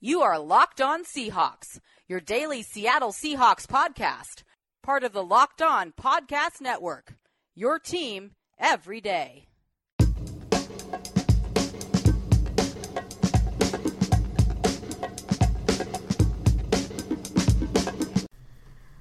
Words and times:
You 0.00 0.20
are 0.20 0.38
Locked 0.38 0.82
On 0.82 1.04
Seahawks, 1.04 1.80
your 2.06 2.20
daily 2.20 2.62
Seattle 2.62 3.12
Seahawks 3.12 3.66
podcast, 3.66 4.42
part 4.82 5.02
of 5.02 5.14
the 5.14 5.24
Locked 5.24 5.62
On 5.62 5.94
Podcast 5.98 6.60
Network. 6.60 7.14
Your 7.54 7.78
team 7.78 8.32
every 8.58 9.00
day. 9.00 9.46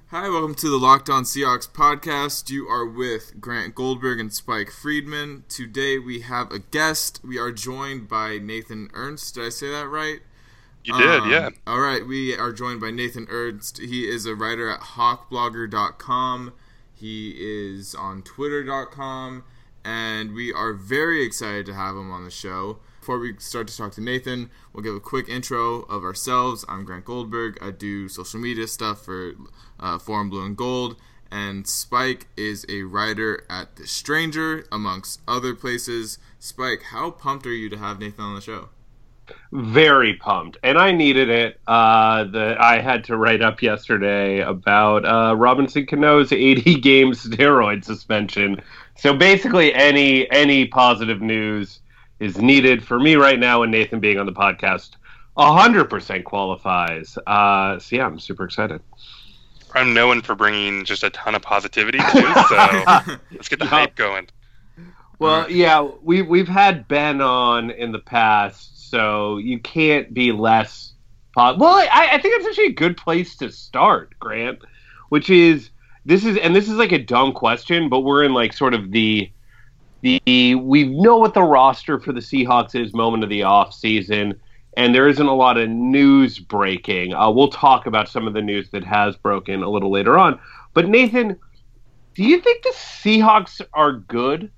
Hi, 0.07 0.29
welcome 0.29 0.55
to 0.55 0.69
the 0.69 0.79
Locked 0.79 1.09
On 1.09 1.25
Seahawks 1.25 1.69
podcast. 1.69 2.49
You 2.49 2.67
are 2.69 2.85
with 2.85 3.41
Grant 3.41 3.75
Goldberg 3.75 4.21
and 4.21 4.33
Spike 4.33 4.71
Friedman. 4.71 5.43
Today 5.49 5.99
we 5.99 6.21
have 6.21 6.53
a 6.53 6.59
guest. 6.59 7.19
We 7.21 7.37
are 7.37 7.51
joined 7.51 8.07
by 8.07 8.37
Nathan 8.37 8.89
Ernst. 8.93 9.35
Did 9.35 9.43
I 9.43 9.49
say 9.49 9.69
that 9.71 9.89
right? 9.89 10.21
You 10.85 10.95
did, 10.97 11.21
Um, 11.21 11.31
yeah. 11.31 11.49
All 11.65 11.79
right, 11.79 12.05
we 12.05 12.35
are 12.37 12.51
joined 12.53 12.79
by 12.79 12.91
Nathan 12.91 13.25
Ernst. 13.29 13.79
He 13.79 14.07
is 14.07 14.25
a 14.27 14.35
writer 14.35 14.69
at 14.69 14.81
hawkblogger.com. 14.81 16.53
He 16.93 17.31
is 17.37 17.95
on 17.95 18.21
twitter.com, 18.21 19.43
and 19.83 20.33
we 20.33 20.53
are 20.53 20.73
very 20.73 21.23
excited 21.23 21.65
to 21.65 21.73
have 21.73 21.95
him 21.95 22.11
on 22.11 22.23
the 22.23 22.31
show. 22.31 22.77
Before 22.99 23.19
we 23.19 23.35
start 23.39 23.67
to 23.67 23.77
talk 23.77 23.91
to 23.93 24.01
Nathan, 24.01 24.49
we'll 24.73 24.83
give 24.83 24.95
a 24.95 24.99
quick 24.99 25.27
intro 25.27 25.81
of 25.81 26.03
ourselves. 26.03 26.65
I'm 26.67 26.85
Grant 26.85 27.05
Goldberg. 27.05 27.57
I 27.61 27.71
do 27.71 28.07
social 28.07 28.39
media 28.39 28.67
stuff 28.67 29.03
for 29.05 29.33
uh, 29.79 29.97
Forum 29.99 30.29
Blue 30.29 30.45
and 30.45 30.55
Gold, 30.57 30.95
and 31.31 31.67
Spike 31.67 32.27
is 32.37 32.65
a 32.69 32.83
writer 32.83 33.43
at 33.49 33.75
The 33.75 33.87
Stranger, 33.87 34.65
amongst 34.71 35.21
other 35.27 35.53
places. 35.55 36.17
Spike, 36.39 36.83
how 36.91 37.11
pumped 37.11 37.45
are 37.47 37.53
you 37.53 37.69
to 37.69 37.77
have 37.77 37.99
Nathan 37.99 38.23
on 38.23 38.35
the 38.35 38.41
show? 38.41 38.69
Very 39.51 40.15
pumped. 40.15 40.57
And 40.63 40.77
i 40.77 40.91
needed 40.91 41.29
it. 41.29 41.59
Uh 41.67 42.25
the 42.25 42.55
i 42.59 42.79
had 42.79 43.03
to 43.05 43.17
write 43.17 43.41
up 43.41 43.61
yesterday 43.61 44.39
about 44.39 45.05
uh 45.05 45.35
robinson 45.35 45.85
cano's 45.85 46.31
80 46.33 46.79
game 46.81 47.11
steroid 47.11 47.83
suspension. 47.83 48.61
So 48.97 49.13
basically 49.15 49.73
any 49.73 50.29
any 50.31 50.65
positive 50.67 51.21
news 51.21 51.79
is 52.19 52.37
needed 52.37 52.83
for 52.83 52.99
me 52.99 53.15
right 53.15 53.39
now 53.39 53.63
and 53.63 53.71
nathan 53.71 53.99
being 53.99 54.19
on 54.19 54.25
the 54.25 54.33
podcast 54.33 54.91
100% 55.37 56.23
qualifies. 56.23 57.17
Uh 57.27 57.79
so 57.79 57.95
yeah 57.95 58.05
i'm 58.05 58.19
super 58.19 58.45
excited. 58.45 58.81
I'm 59.73 59.93
known 59.93 60.21
for 60.21 60.35
bringing 60.35 60.85
just 60.85 61.03
a 61.03 61.09
ton 61.09 61.35
of 61.35 61.41
positivity 61.41 61.97
too, 61.97 62.33
so 62.49 63.17
let's 63.31 63.49
get 63.49 63.59
the 63.59 63.65
hype 63.65 63.95
going. 63.95 64.29
Well, 65.19 65.49
yeah, 65.49 65.81
we 66.01 66.21
we've 66.21 66.47
had 66.47 66.87
Ben 66.87 67.21
on 67.21 67.71
in 67.71 67.91
the 67.91 67.99
past, 67.99 68.74
so 68.89 69.37
you 69.37 69.59
can't 69.59 70.13
be 70.13 70.31
less. 70.31 70.93
Po- 71.35 71.55
well, 71.57 71.75
I, 71.75 72.09
I 72.13 72.21
think 72.21 72.35
it's 72.37 72.47
actually 72.47 72.67
a 72.67 72.73
good 72.73 72.97
place 72.97 73.35
to 73.37 73.51
start, 73.51 74.15
Grant. 74.19 74.59
Which 75.09 75.29
is 75.29 75.69
this 76.05 76.25
is 76.25 76.37
and 76.37 76.55
this 76.55 76.67
is 76.67 76.75
like 76.75 76.91
a 76.91 76.99
dumb 76.99 77.33
question, 77.33 77.89
but 77.89 78.01
we're 78.01 78.23
in 78.23 78.33
like 78.33 78.53
sort 78.53 78.73
of 78.73 78.91
the 78.91 79.29
the 80.01 80.55
we 80.55 80.85
know 80.85 81.17
what 81.17 81.33
the 81.33 81.43
roster 81.43 81.99
for 81.99 82.13
the 82.13 82.19
Seahawks 82.19 82.79
is 82.79 82.93
moment 82.93 83.23
of 83.23 83.29
the 83.29 83.43
off 83.43 83.73
season, 83.73 84.39
and 84.77 84.93
there 84.93 85.07
isn't 85.07 85.25
a 85.25 85.35
lot 85.35 85.57
of 85.57 85.69
news 85.69 86.39
breaking. 86.39 87.13
Uh, 87.13 87.29
we'll 87.29 87.49
talk 87.49 87.85
about 87.85 88.09
some 88.09 88.27
of 88.27 88.33
the 88.33 88.41
news 88.41 88.69
that 88.71 88.83
has 88.83 89.15
broken 89.15 89.63
a 89.63 89.69
little 89.69 89.91
later 89.91 90.17
on. 90.17 90.39
But 90.73 90.89
Nathan, 90.89 91.39
do 92.15 92.23
you 92.23 92.41
think 92.41 92.63
the 92.63 92.73
Seahawks 92.75 93.61
are 93.73 93.93
good? 93.93 94.51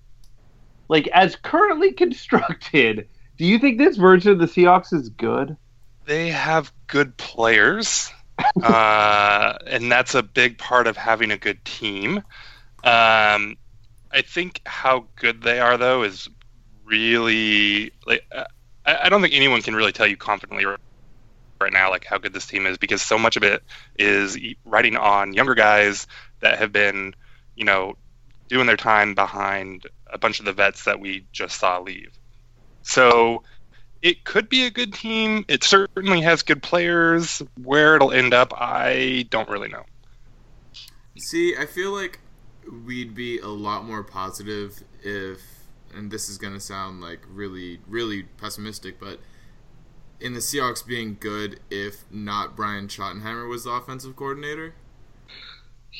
like 0.90 1.08
as 1.08 1.36
currently 1.36 1.92
constructed, 1.94 3.08
do 3.38 3.46
you 3.46 3.60
think 3.60 3.78
this 3.78 3.98
version 3.98 4.32
of 4.32 4.40
the 4.40 4.46
Seahawks 4.46 4.94
is 4.94 5.10
good? 5.10 5.58
They 6.06 6.30
have 6.30 6.72
good 6.88 7.18
players, 7.18 8.12
uh, 8.64 9.58
and 9.66 9.92
that's 9.92 10.16
a 10.16 10.24
big 10.24 10.58
part 10.58 10.88
of 10.88 10.98
having 10.98 11.32
a 11.32 11.38
good 11.38 11.64
team. 11.66 12.18
Um, 12.84 13.58
I 14.12 14.22
think 14.24 14.62
how 14.66 15.08
good 15.16 15.42
they 15.42 15.60
are, 15.60 15.78
though, 15.78 16.04
is 16.04 16.30
really 16.86 17.92
like 18.06 18.24
uh, 18.34 18.46
I, 18.86 18.98
I 19.04 19.10
don't 19.10 19.22
think 19.22 19.34
anyone 19.34 19.62
can 19.62 19.76
really 19.76 19.92
tell 19.92 20.08
you 20.08 20.16
confidently 20.16 20.66
right 20.66 20.80
right 21.60 21.74
now 21.74 21.90
like 21.90 22.06
how 22.06 22.18
good 22.18 22.34
this 22.34 22.46
team 22.46 22.66
is 22.66 22.78
because 22.78 23.02
so 23.02 23.18
much 23.18 23.36
of 23.36 23.44
it 23.44 23.64
is 23.98 24.38
riding 24.64 24.96
on 24.96 25.34
younger 25.34 25.56
guys 25.56 26.08
that 26.40 26.60
have 26.60 26.72
been, 26.72 27.16
you 27.56 27.66
know, 27.66 27.96
doing 28.48 28.68
their 28.68 28.78
time 28.78 29.16
behind 29.16 29.88
a 30.12 30.18
bunch 30.18 30.40
of 30.40 30.46
the 30.46 30.54
vets 30.54 30.86
that 30.86 31.00
we 31.00 31.26
just 31.32 31.60
saw 31.60 31.80
leave. 31.80 32.12
So 32.88 33.44
it 34.02 34.24
could 34.24 34.48
be 34.48 34.66
a 34.66 34.72
good 34.72 34.94
team. 34.94 35.44
It 35.50 35.64
certainly 35.64 36.22
has 36.22 36.42
good 36.42 36.64
players. 36.64 37.44
Where 37.62 37.98
it'll 37.98 38.14
end 38.14 38.34
up, 38.34 38.54
I 38.56 39.28
don't 39.30 39.50
really 39.50 39.68
know. 39.68 39.84
See, 41.18 41.56
I 41.58 41.66
feel 41.66 41.92
like 41.92 42.20
we'd 42.86 43.14
be 43.14 43.40
a 43.40 43.48
lot 43.48 43.84
more 43.84 44.04
positive 44.04 44.84
if, 45.04 45.42
and 45.94 46.10
this 46.10 46.30
is 46.30 46.38
going 46.38 46.54
to 46.54 46.60
sound 46.62 47.02
like 47.02 47.20
really, 47.30 47.80
really 47.88 48.24
pessimistic, 48.24 49.00
but 49.00 49.20
in 50.22 50.34
the 50.34 50.40
Seahawks 50.40 50.86
being 50.86 51.18
good 51.20 51.60
if 51.70 52.06
not 52.10 52.56
Brian 52.56 52.88
Schottenheimer 52.88 53.50
was 53.50 53.66
the 53.66 53.72
offensive 53.72 54.16
coordinator. 54.16 54.76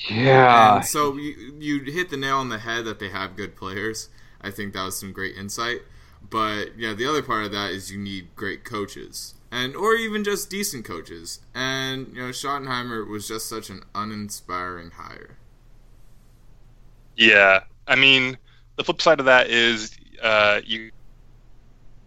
Yeah. 0.10 0.78
And 0.78 0.86
so 0.86 1.18
you, 1.18 1.54
you 1.60 1.92
hit 1.92 2.10
the 2.10 2.18
nail 2.18 2.38
on 2.38 2.50
the 2.50 2.60
head 2.60 2.86
that 2.86 3.00
they 3.00 3.10
have 3.10 3.36
good 3.36 3.58
players. 3.58 4.10
I 4.40 4.52
think 4.52 4.74
that 4.74 4.84
was 4.84 4.98
some 4.98 5.12
great 5.12 5.36
insight. 5.36 5.82
But 6.30 6.78
yeah, 6.78 6.94
the 6.94 7.08
other 7.08 7.22
part 7.22 7.46
of 7.46 7.52
that 7.52 7.72
is 7.72 7.92
you 7.92 7.98
need 7.98 8.36
great 8.36 8.64
coaches, 8.64 9.36
and 9.52 9.76
or 9.76 9.94
even 9.94 10.24
just 10.24 10.50
decent 10.50 10.86
coaches. 10.86 11.40
And 11.56 12.08
you 12.14 12.22
know, 12.22 12.30
Schottenheimer 12.30 13.08
was 13.08 13.28
just 13.28 13.48
such 13.48 13.70
an 13.70 13.84
uninspiring 13.96 14.92
hire. 14.92 15.38
Yeah, 17.16 17.64
I 17.88 17.96
mean, 17.96 18.38
the 18.76 18.84
flip 18.84 19.02
side 19.02 19.20
of 19.20 19.26
that 19.26 19.50
is 19.50 19.98
uh, 20.22 20.62
you 20.66 20.92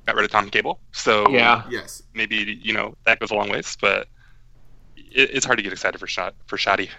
got 0.06 0.16
rid 0.16 0.24
of 0.24 0.30
Tom 0.30 0.50
Cable, 0.50 0.80
so 0.92 1.28
Yeah. 1.30 1.64
Yes, 1.70 2.02
maybe 2.14 2.58
you 2.62 2.72
know 2.72 2.94
that 3.06 3.20
goes 3.20 3.30
a 3.30 3.34
long 3.34 3.48
ways, 3.48 3.76
but 3.80 4.08
it, 4.96 5.30
it's 5.34 5.46
hard 5.46 5.58
to 5.58 5.62
get 5.62 5.72
excited 5.72 5.98
for 5.98 6.06
shot 6.06 6.34
for 6.46 6.58
Shoddy. 6.58 6.90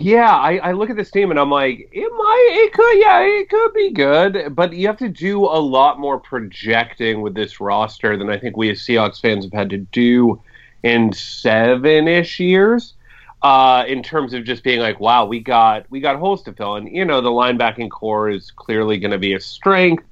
Yeah, 0.00 0.30
I, 0.30 0.58
I 0.58 0.72
look 0.72 0.90
at 0.90 0.96
this 0.96 1.10
team 1.10 1.30
and 1.30 1.40
I'm 1.40 1.50
like, 1.50 1.88
it 1.90 2.12
might, 2.12 2.50
it 2.52 2.72
could, 2.72 2.98
yeah, 3.00 3.20
it 3.20 3.48
could 3.50 3.72
be 3.74 3.90
good, 3.90 4.54
but 4.54 4.72
you 4.72 4.86
have 4.86 4.98
to 4.98 5.08
do 5.08 5.44
a 5.44 5.58
lot 5.58 5.98
more 5.98 6.20
projecting 6.20 7.20
with 7.20 7.34
this 7.34 7.60
roster 7.60 8.16
than 8.16 8.30
I 8.30 8.38
think 8.38 8.56
we 8.56 8.70
as 8.70 8.78
Seahawks 8.78 9.20
fans 9.20 9.44
have 9.44 9.52
had 9.52 9.70
to 9.70 9.78
do 9.78 10.40
in 10.84 11.12
seven-ish 11.12 12.38
years. 12.38 12.94
Uh, 13.40 13.84
in 13.86 14.02
terms 14.02 14.34
of 14.34 14.42
just 14.42 14.64
being 14.64 14.80
like, 14.80 14.98
wow, 14.98 15.24
we 15.24 15.38
got 15.38 15.88
we 15.90 16.00
got 16.00 16.18
holes 16.18 16.42
to 16.42 16.52
fill, 16.52 16.74
and 16.74 16.88
you 16.88 17.04
know 17.04 17.20
the 17.20 17.30
linebacking 17.30 17.88
core 17.88 18.28
is 18.28 18.50
clearly 18.50 18.98
going 18.98 19.12
to 19.12 19.18
be 19.18 19.32
a 19.34 19.40
strength. 19.40 20.02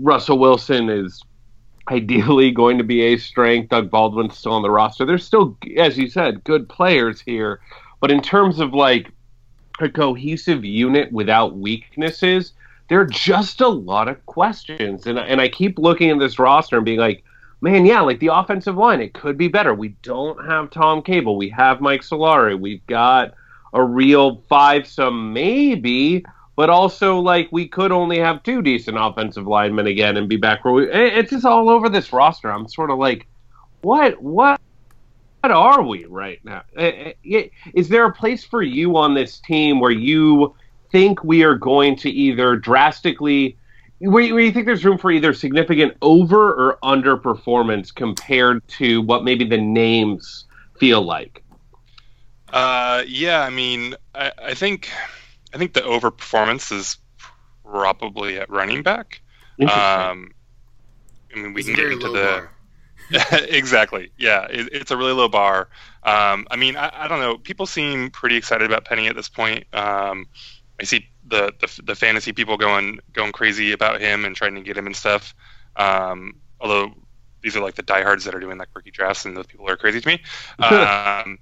Russell 0.00 0.40
Wilson 0.40 0.88
is 0.90 1.22
ideally 1.88 2.50
going 2.50 2.78
to 2.78 2.82
be 2.82 3.00
a 3.02 3.16
strength. 3.16 3.68
Doug 3.68 3.90
Baldwin's 3.90 4.36
still 4.36 4.54
on 4.54 4.62
the 4.62 4.70
roster. 4.70 5.06
There's 5.06 5.24
still, 5.24 5.56
as 5.76 5.96
you 5.96 6.08
said, 6.08 6.42
good 6.42 6.68
players 6.68 7.20
here. 7.20 7.60
But 8.00 8.10
in 8.10 8.20
terms 8.20 8.60
of 8.60 8.74
like 8.74 9.10
a 9.80 9.88
cohesive 9.88 10.64
unit 10.64 11.12
without 11.12 11.56
weaknesses, 11.56 12.52
there 12.88 13.00
are 13.00 13.06
just 13.06 13.60
a 13.60 13.68
lot 13.68 14.08
of 14.08 14.24
questions. 14.26 15.06
And, 15.06 15.18
and 15.18 15.40
I 15.40 15.48
keep 15.48 15.78
looking 15.78 16.10
at 16.10 16.18
this 16.18 16.38
roster 16.38 16.76
and 16.76 16.84
being 16.84 16.98
like, 16.98 17.22
man, 17.60 17.84
yeah, 17.84 18.00
like 18.00 18.20
the 18.20 18.28
offensive 18.28 18.76
line, 18.76 19.00
it 19.00 19.14
could 19.14 19.36
be 19.36 19.48
better. 19.48 19.74
We 19.74 19.88
don't 20.02 20.44
have 20.46 20.70
Tom 20.70 21.02
Cable. 21.02 21.36
We 21.36 21.48
have 21.50 21.80
Mike 21.80 22.02
Solari. 22.02 22.58
We've 22.58 22.86
got 22.86 23.34
a 23.72 23.82
real 23.82 24.42
five 24.48 24.86
some 24.86 25.32
maybe, 25.32 26.24
but 26.56 26.70
also 26.70 27.18
like 27.18 27.48
we 27.52 27.68
could 27.68 27.92
only 27.92 28.18
have 28.18 28.42
two 28.42 28.62
decent 28.62 28.96
offensive 28.98 29.46
linemen 29.46 29.86
again 29.86 30.16
and 30.16 30.28
be 30.28 30.36
back 30.36 30.64
where 30.64 30.74
we. 30.74 30.90
It's 30.90 31.30
just 31.30 31.44
all 31.44 31.68
over 31.68 31.88
this 31.88 32.12
roster. 32.12 32.50
I'm 32.50 32.68
sort 32.68 32.90
of 32.90 32.98
like, 32.98 33.26
what, 33.82 34.20
what, 34.22 34.60
what 35.42 35.52
are 35.52 35.82
we 35.82 36.04
right 36.04 36.44
now? 36.44 36.62
Uh, 36.76 36.80
uh, 36.80 37.42
Is 37.74 37.88
there 37.88 38.04
a 38.04 38.12
place 38.12 38.44
for 38.44 38.62
you 38.62 38.96
on 38.96 39.14
this 39.14 39.38
team 39.38 39.80
where 39.80 39.90
you 39.90 40.54
think 40.90 41.22
we 41.22 41.42
are 41.44 41.54
going 41.54 41.96
to 41.96 42.10
either 42.10 42.56
drastically, 42.56 43.56
where 43.98 44.22
you, 44.22 44.34
where 44.34 44.42
you 44.42 44.52
think 44.52 44.66
there's 44.66 44.84
room 44.84 44.98
for 44.98 45.10
either 45.10 45.32
significant 45.32 45.94
over 46.02 46.52
or 46.52 46.78
underperformance 46.82 47.94
compared 47.94 48.66
to 48.68 49.02
what 49.02 49.24
maybe 49.24 49.44
the 49.44 49.58
names 49.58 50.46
feel 50.78 51.02
like? 51.02 51.42
Uh, 52.52 53.02
yeah, 53.06 53.42
I 53.42 53.50
mean, 53.50 53.94
I, 54.14 54.32
I 54.42 54.54
think 54.54 54.90
I 55.54 55.58
think 55.58 55.74
the 55.74 55.80
overperformance 55.82 56.72
is 56.72 56.96
probably 57.64 58.38
at 58.38 58.48
running 58.50 58.82
back. 58.82 59.20
Um, 59.60 60.32
I 61.34 61.36
mean, 61.36 61.52
we 61.52 61.60
It's 61.60 61.68
can 61.68 61.76
get 61.76 61.92
into 61.92 62.08
the 62.08 62.22
bar. 62.22 62.50
exactly. 63.32 64.10
Yeah, 64.16 64.46
it, 64.50 64.68
it's 64.72 64.90
a 64.90 64.96
really 64.96 65.12
low 65.12 65.28
bar. 65.28 65.68
Um, 66.02 66.46
I 66.50 66.56
mean, 66.56 66.76
I, 66.76 66.90
I 66.92 67.08
don't 67.08 67.20
know. 67.20 67.38
People 67.38 67.66
seem 67.66 68.10
pretty 68.10 68.36
excited 68.36 68.66
about 68.66 68.84
Penny 68.84 69.08
at 69.08 69.16
this 69.16 69.28
point. 69.28 69.64
Um, 69.72 70.26
I 70.80 70.84
see 70.84 71.08
the, 71.26 71.52
the 71.60 71.82
the 71.82 71.94
fantasy 71.94 72.32
people 72.32 72.56
going 72.56 73.00
going 73.12 73.32
crazy 73.32 73.72
about 73.72 74.00
him 74.00 74.24
and 74.24 74.34
trying 74.36 74.54
to 74.54 74.60
get 74.60 74.76
him 74.76 74.86
and 74.86 74.96
stuff. 74.96 75.34
Um, 75.76 76.34
although 76.60 76.92
these 77.42 77.56
are 77.56 77.60
like 77.60 77.74
the 77.74 77.82
diehards 77.82 78.24
that 78.24 78.34
are 78.34 78.40
doing 78.40 78.58
like 78.58 78.68
rookie 78.74 78.90
drafts, 78.90 79.24
and 79.24 79.36
those 79.36 79.46
people 79.46 79.68
are 79.68 79.76
crazy 79.76 80.00
to 80.00 80.08
me. 80.08 80.22
um, 80.58 81.38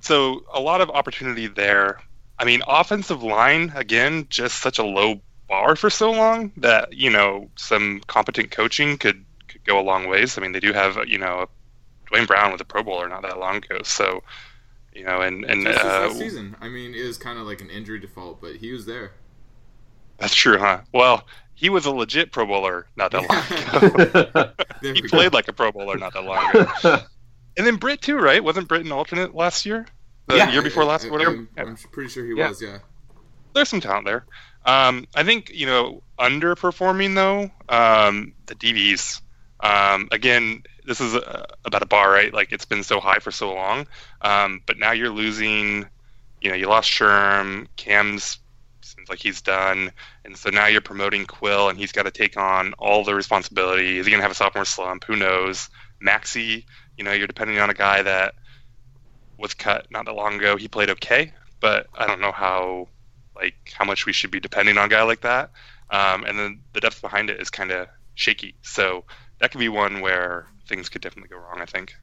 so 0.00 0.44
a 0.52 0.60
lot 0.60 0.80
of 0.80 0.90
opportunity 0.90 1.46
there. 1.46 2.00
I 2.38 2.44
mean, 2.44 2.62
offensive 2.66 3.22
line 3.22 3.72
again, 3.74 4.26
just 4.30 4.62
such 4.62 4.78
a 4.78 4.84
low 4.84 5.20
bar 5.48 5.76
for 5.76 5.90
so 5.90 6.10
long 6.10 6.52
that 6.56 6.92
you 6.92 7.10
know 7.10 7.50
some 7.56 8.00
competent 8.06 8.50
coaching 8.50 8.96
could 8.96 9.24
could 9.64 9.72
go 9.72 9.80
a 9.80 9.82
long 9.82 10.08
ways. 10.08 10.36
I 10.36 10.40
mean, 10.40 10.52
they 10.52 10.60
do 10.60 10.72
have 10.72 10.98
you 11.08 11.18
know 11.18 11.46
Duane 12.10 12.26
Brown 12.26 12.52
with 12.52 12.60
a 12.60 12.64
Pro 12.64 12.82
Bowler 12.82 13.08
not 13.08 13.22
that 13.22 13.38
long 13.38 13.56
ago, 13.56 13.80
so 13.82 14.22
you 14.94 15.04
know, 15.04 15.20
and 15.20 15.44
and 15.44 15.64
Just 15.66 15.84
uh, 15.84 16.06
last 16.08 16.18
season. 16.18 16.56
I 16.60 16.68
mean, 16.68 16.94
it 16.94 17.04
was 17.06 17.16
kind 17.18 17.38
of 17.38 17.46
like 17.46 17.60
an 17.60 17.70
injury 17.70 17.98
default, 18.00 18.40
but 18.40 18.56
he 18.56 18.72
was 18.72 18.86
there. 18.86 19.12
that's 20.18 20.34
true, 20.34 20.58
huh? 20.58 20.80
Well, 20.92 21.26
he 21.54 21.68
was 21.70 21.86
a 21.86 21.90
legit 21.90 22.32
Pro 22.32 22.46
Bowler 22.46 22.86
not 22.96 23.12
that 23.12 23.28
long 23.28 24.32
ago. 24.34 24.52
He 24.82 24.92
we 24.92 25.02
go. 25.02 25.08
played 25.08 25.34
like 25.34 25.46
a 25.46 25.52
Pro 25.52 25.70
Bowler 25.72 25.98
not 25.98 26.14
that 26.14 26.24
long 26.24 26.48
ago. 26.50 27.02
And 27.58 27.66
then 27.66 27.76
Britt 27.76 28.00
too, 28.00 28.16
right? 28.16 28.42
Wasn't 28.42 28.66
Britt 28.68 28.86
an 28.86 28.92
alternate 28.92 29.34
last 29.34 29.66
year? 29.66 29.84
The 30.28 30.36
Yeah. 30.36 30.52
year 30.52 30.62
before 30.62 30.84
last, 30.84 31.04
I- 31.04 31.10
whatever. 31.10 31.32
I'm, 31.32 31.48
I'm 31.58 31.76
pretty 31.92 32.08
sure 32.08 32.24
he 32.24 32.32
Yeah. 32.34 32.48
was. 32.48 32.62
Yeah. 32.62 32.78
There's 33.52 33.68
some 33.68 33.80
talent 33.80 34.06
there. 34.06 34.24
Um, 34.64 35.06
I 35.14 35.24
think 35.24 35.50
you 35.50 35.66
know 35.66 36.02
underperforming 36.18 37.14
though. 37.14 37.50
Um, 37.68 38.32
the 38.46 38.54
DBs. 38.54 39.20
Um, 39.62 40.08
again, 40.10 40.62
this 40.86 41.00
is 41.00 41.14
uh 41.14 41.46
about 41.64 41.82
a 41.82 41.86
bar, 41.86 42.10
right? 42.10 42.32
Like 42.32 42.52
it's 42.52 42.64
been 42.64 42.82
so 42.82 43.00
high 43.00 43.18
for 43.18 43.30
so 43.30 43.52
long, 43.54 43.86
um, 44.22 44.62
but 44.66 44.78
now 44.78 44.92
you're 44.92 45.10
losing. 45.10 45.86
You 46.40 46.50
know, 46.50 46.56
you 46.56 46.68
lost 46.68 46.90
Sherm. 46.90 47.66
Kam's 47.76 48.38
seems 48.82 49.08
like 49.08 49.18
he's 49.18 49.42
done, 49.42 49.92
and 50.24 50.36
so 50.36 50.50
now 50.50 50.66
you're 50.66 50.80
promoting 50.80 51.26
Quill, 51.26 51.68
and 51.68 51.78
he's 51.78 51.92
got 51.92 52.04
to 52.04 52.10
take 52.10 52.36
on 52.36 52.72
all 52.78 53.04
the 53.04 53.14
responsibility. 53.14 53.98
Is 53.98 54.06
he 54.06 54.10
gonna 54.10 54.22
have 54.22 54.32
a 54.32 54.34
sophomore 54.34 54.64
slump? 54.64 55.04
Who 55.04 55.16
knows? 55.16 55.68
Maxi, 56.04 56.64
you 56.96 57.04
know, 57.04 57.12
you're 57.12 57.26
depending 57.26 57.58
on 57.58 57.70
a 57.70 57.74
guy 57.74 58.02
that 58.02 58.34
was 59.38 59.54
cut 59.54 59.86
not 59.90 60.06
that 60.06 60.14
long 60.14 60.36
ago. 60.36 60.56
He 60.56 60.68
played 60.68 60.90
okay, 60.90 61.32
but 61.60 61.86
I 61.94 62.06
don't 62.06 62.20
know 62.20 62.32
how 62.32 62.88
like 63.36 63.54
how 63.74 63.84
much 63.84 64.06
we 64.06 64.12
should 64.12 64.30
be 64.30 64.40
depending 64.40 64.78
on 64.78 64.86
a 64.86 64.88
guy 64.88 65.02
like 65.02 65.22
that. 65.22 65.50
Um, 65.90 66.24
and 66.24 66.38
then 66.38 66.60
the 66.72 66.80
depth 66.80 67.00
behind 67.00 67.30
it 67.30 67.40
is 67.40 67.50
kind 67.50 67.70
of 67.70 67.88
shaky. 68.14 68.54
So 68.62 69.04
that 69.40 69.50
could 69.50 69.60
be 69.60 69.68
one 69.68 70.00
where 70.00 70.46
things 70.66 70.88
could 70.88 71.02
definitely 71.02 71.28
go 71.28 71.36
wrong. 71.36 71.60
I 71.60 71.66
think. 71.66 71.94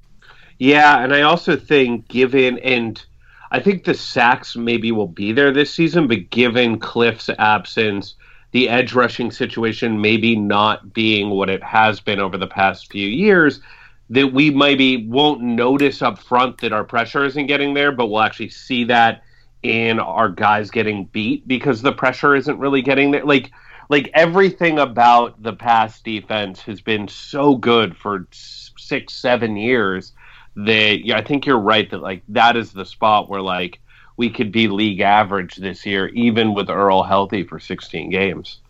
Yeah, 0.59 1.03
and 1.03 1.13
I 1.13 1.21
also 1.21 1.55
think 1.55 2.07
given 2.07 2.57
and 2.59 3.03
I 3.51 3.59
think 3.59 3.85
the 3.85 3.93
sacks 3.93 4.55
maybe 4.55 4.91
will 4.91 5.07
be 5.07 5.31
there 5.31 5.51
this 5.51 5.73
season, 5.73 6.07
but 6.07 6.29
given 6.29 6.79
Cliff's 6.79 7.29
absence, 7.37 8.15
the 8.51 8.69
edge 8.69 8.93
rushing 8.93 9.31
situation 9.31 10.01
maybe 10.01 10.35
not 10.35 10.93
being 10.93 11.29
what 11.29 11.49
it 11.49 11.63
has 11.63 11.99
been 11.99 12.19
over 12.19 12.37
the 12.37 12.47
past 12.47 12.91
few 12.91 13.07
years, 13.07 13.61
that 14.09 14.33
we 14.33 14.49
maybe 14.49 15.07
won't 15.07 15.41
notice 15.41 16.01
up 16.01 16.19
front 16.19 16.59
that 16.59 16.73
our 16.73 16.83
pressure 16.83 17.25
isn't 17.25 17.47
getting 17.47 17.73
there, 17.73 17.91
but 17.91 18.07
we'll 18.07 18.21
actually 18.21 18.49
see 18.49 18.83
that 18.85 19.23
in 19.63 19.99
our 19.99 20.29
guys 20.29 20.69
getting 20.69 21.05
beat 21.05 21.47
because 21.47 21.81
the 21.81 21.91
pressure 21.91 22.35
isn't 22.35 22.59
really 22.59 22.81
getting 22.81 23.11
there. 23.11 23.23
Like 23.23 23.51
like 23.89 24.09
everything 24.13 24.79
about 24.79 25.41
the 25.41 25.53
pass 25.53 26.01
defense 26.01 26.61
has 26.61 26.81
been 26.81 27.07
so 27.07 27.55
good 27.55 27.95
for 27.97 28.27
six, 28.31 29.13
seven 29.13 29.55
years 29.57 30.13
that 30.55 31.05
yeah, 31.05 31.17
I 31.17 31.23
think 31.23 31.45
you're 31.45 31.59
right 31.59 31.89
that 31.91 31.99
like 32.01 32.23
that 32.29 32.57
is 32.57 32.71
the 32.73 32.85
spot 32.85 33.29
where 33.29 33.41
like 33.41 33.79
we 34.17 34.29
could 34.29 34.51
be 34.51 34.67
league 34.67 35.01
average 35.01 35.55
this 35.55 35.85
year, 35.85 36.07
even 36.09 36.53
with 36.53 36.69
Earl 36.69 37.03
healthy 37.03 37.43
for 37.43 37.59
16 37.59 38.09
games. 38.09 38.61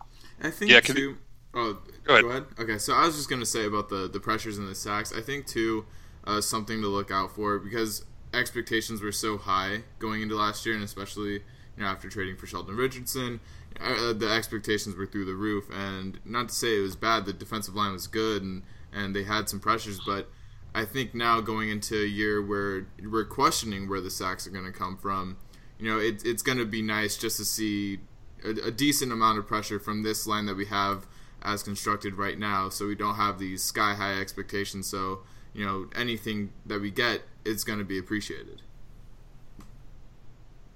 I 0.42 0.50
think 0.50 0.70
Yeah, 0.70 0.80
can- 0.80 0.94
too. 0.94 1.18
Oh, 1.54 1.78
Go 2.04 2.14
go 2.20 2.28
ahead. 2.28 2.30
ahead. 2.30 2.44
Okay, 2.58 2.78
so 2.78 2.94
I 2.94 3.06
was 3.06 3.16
just 3.16 3.28
gonna 3.28 3.46
say 3.46 3.66
about 3.66 3.88
the 3.88 4.08
the 4.08 4.20
pressures 4.20 4.58
and 4.58 4.68
the 4.68 4.74
sacks. 4.74 5.12
I 5.12 5.20
think 5.20 5.46
too, 5.46 5.86
uh, 6.24 6.40
something 6.40 6.80
to 6.80 6.88
look 6.88 7.10
out 7.10 7.34
for 7.34 7.58
because 7.58 8.04
expectations 8.32 9.00
were 9.02 9.12
so 9.12 9.38
high 9.38 9.82
going 9.98 10.22
into 10.22 10.36
last 10.36 10.64
year, 10.66 10.74
and 10.74 10.84
especially 10.84 11.32
you 11.32 11.40
know 11.78 11.86
after 11.86 12.08
trading 12.08 12.36
for 12.36 12.46
Sheldon 12.46 12.76
Richardson, 12.76 13.40
uh, 13.80 14.12
the 14.12 14.30
expectations 14.30 14.96
were 14.96 15.06
through 15.06 15.24
the 15.24 15.34
roof. 15.34 15.68
And 15.72 16.18
not 16.24 16.48
to 16.48 16.54
say 16.54 16.78
it 16.78 16.82
was 16.82 16.96
bad, 16.96 17.26
the 17.26 17.32
defensive 17.32 17.74
line 17.74 17.92
was 17.92 18.06
good, 18.06 18.42
and 18.42 18.62
and 18.92 19.14
they 19.14 19.24
had 19.24 19.48
some 19.48 19.60
pressures, 19.60 20.00
but 20.06 20.30
I 20.74 20.84
think 20.84 21.14
now 21.14 21.40
going 21.40 21.68
into 21.70 21.94
a 21.94 22.06
year 22.06 22.42
where 22.42 22.86
we're 23.02 23.24
questioning 23.24 23.88
where 23.88 24.00
the 24.00 24.10
sacks 24.10 24.46
are 24.46 24.50
going 24.50 24.64
to 24.64 24.72
come 24.72 24.96
from, 24.96 25.36
you 25.78 25.90
know, 25.90 25.98
it, 25.98 26.22
it's 26.24 26.42
going 26.42 26.58
to 26.58 26.64
be 26.64 26.82
nice 26.82 27.16
just 27.16 27.36
to 27.36 27.44
see 27.44 27.98
a, 28.44 28.68
a 28.68 28.70
decent 28.70 29.12
amount 29.12 29.38
of 29.38 29.46
pressure 29.46 29.78
from 29.78 30.02
this 30.02 30.26
line 30.26 30.46
that 30.46 30.56
we 30.56 30.66
have 30.66 31.06
as 31.42 31.62
constructed 31.62 32.14
right 32.14 32.38
now, 32.38 32.68
so 32.68 32.86
we 32.86 32.94
don't 32.94 33.14
have 33.14 33.38
these 33.38 33.62
sky 33.62 33.94
high 33.94 34.18
expectations. 34.20 34.86
So 34.86 35.20
you 35.52 35.64
know, 35.64 35.88
anything 35.96 36.52
that 36.66 36.80
we 36.80 36.90
get 36.90 37.22
is 37.44 37.64
going 37.64 37.78
to 37.78 37.84
be 37.84 37.98
appreciated. 37.98 38.62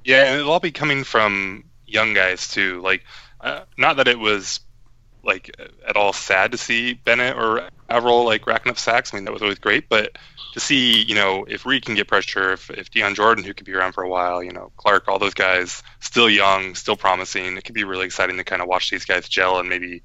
Yeah, 0.05 0.25
and 0.25 0.41
it'll 0.41 0.53
all 0.53 0.61
be 0.61 0.73
coming 0.73 1.05
from 1.05 1.65
young 1.87 2.15
guys 2.15 2.49
too. 2.49 2.81
Like, 2.81 3.05
uh, 3.41 3.63
not 3.77 3.97
that 3.97 4.09
it 4.09 4.19
was 4.19 4.61
like 5.25 5.55
at 5.87 5.97
all 5.97 6.13
sad 6.13 6.53
to 6.53 6.59
see 6.59 6.95
Bennett 6.95 7.37
or 7.37 7.69
Avril 7.89 8.25
like 8.25 8.47
racking 8.47 8.71
up 8.71 8.79
sacks. 8.79 9.13
I 9.13 9.17
mean, 9.17 9.25
that 9.25 9.33
was 9.33 9.43
always 9.43 9.59
great, 9.59 9.89
but 9.89 10.17
to 10.55 10.61
see, 10.61 11.03
you 11.03 11.15
know, 11.15 11.45
if 11.49 11.65
Reed 11.65 11.85
can 11.85 11.95
get 11.95 12.09
pressure, 12.09 12.53
if, 12.53 12.71
if 12.71 12.91
Dion 12.91 13.15
Jordan, 13.15 13.45
who 13.45 13.55
could 13.55 13.67
be 13.67 13.73
around 13.73 13.93
for 13.93 14.03
a 14.03 14.09
while, 14.09 14.43
you 14.43 14.53
know, 14.53 14.71
Clark, 14.77 15.09
all 15.09 15.19
those 15.19 15.35
guys, 15.35 15.83
still 16.01 16.29
young, 16.29 16.75
still 16.75 16.97
promising. 16.97 17.57
It 17.57 17.65
could 17.65 17.75
be 17.75 17.85
really 17.85 18.05
exciting 18.05 18.37
to 18.37 18.45
kind 18.45 18.61
of 18.61 18.69
watch 18.69 18.91
these 18.91 19.05
guys 19.05 19.29
gel 19.29 19.59
and 19.59 19.69
maybe, 19.69 20.03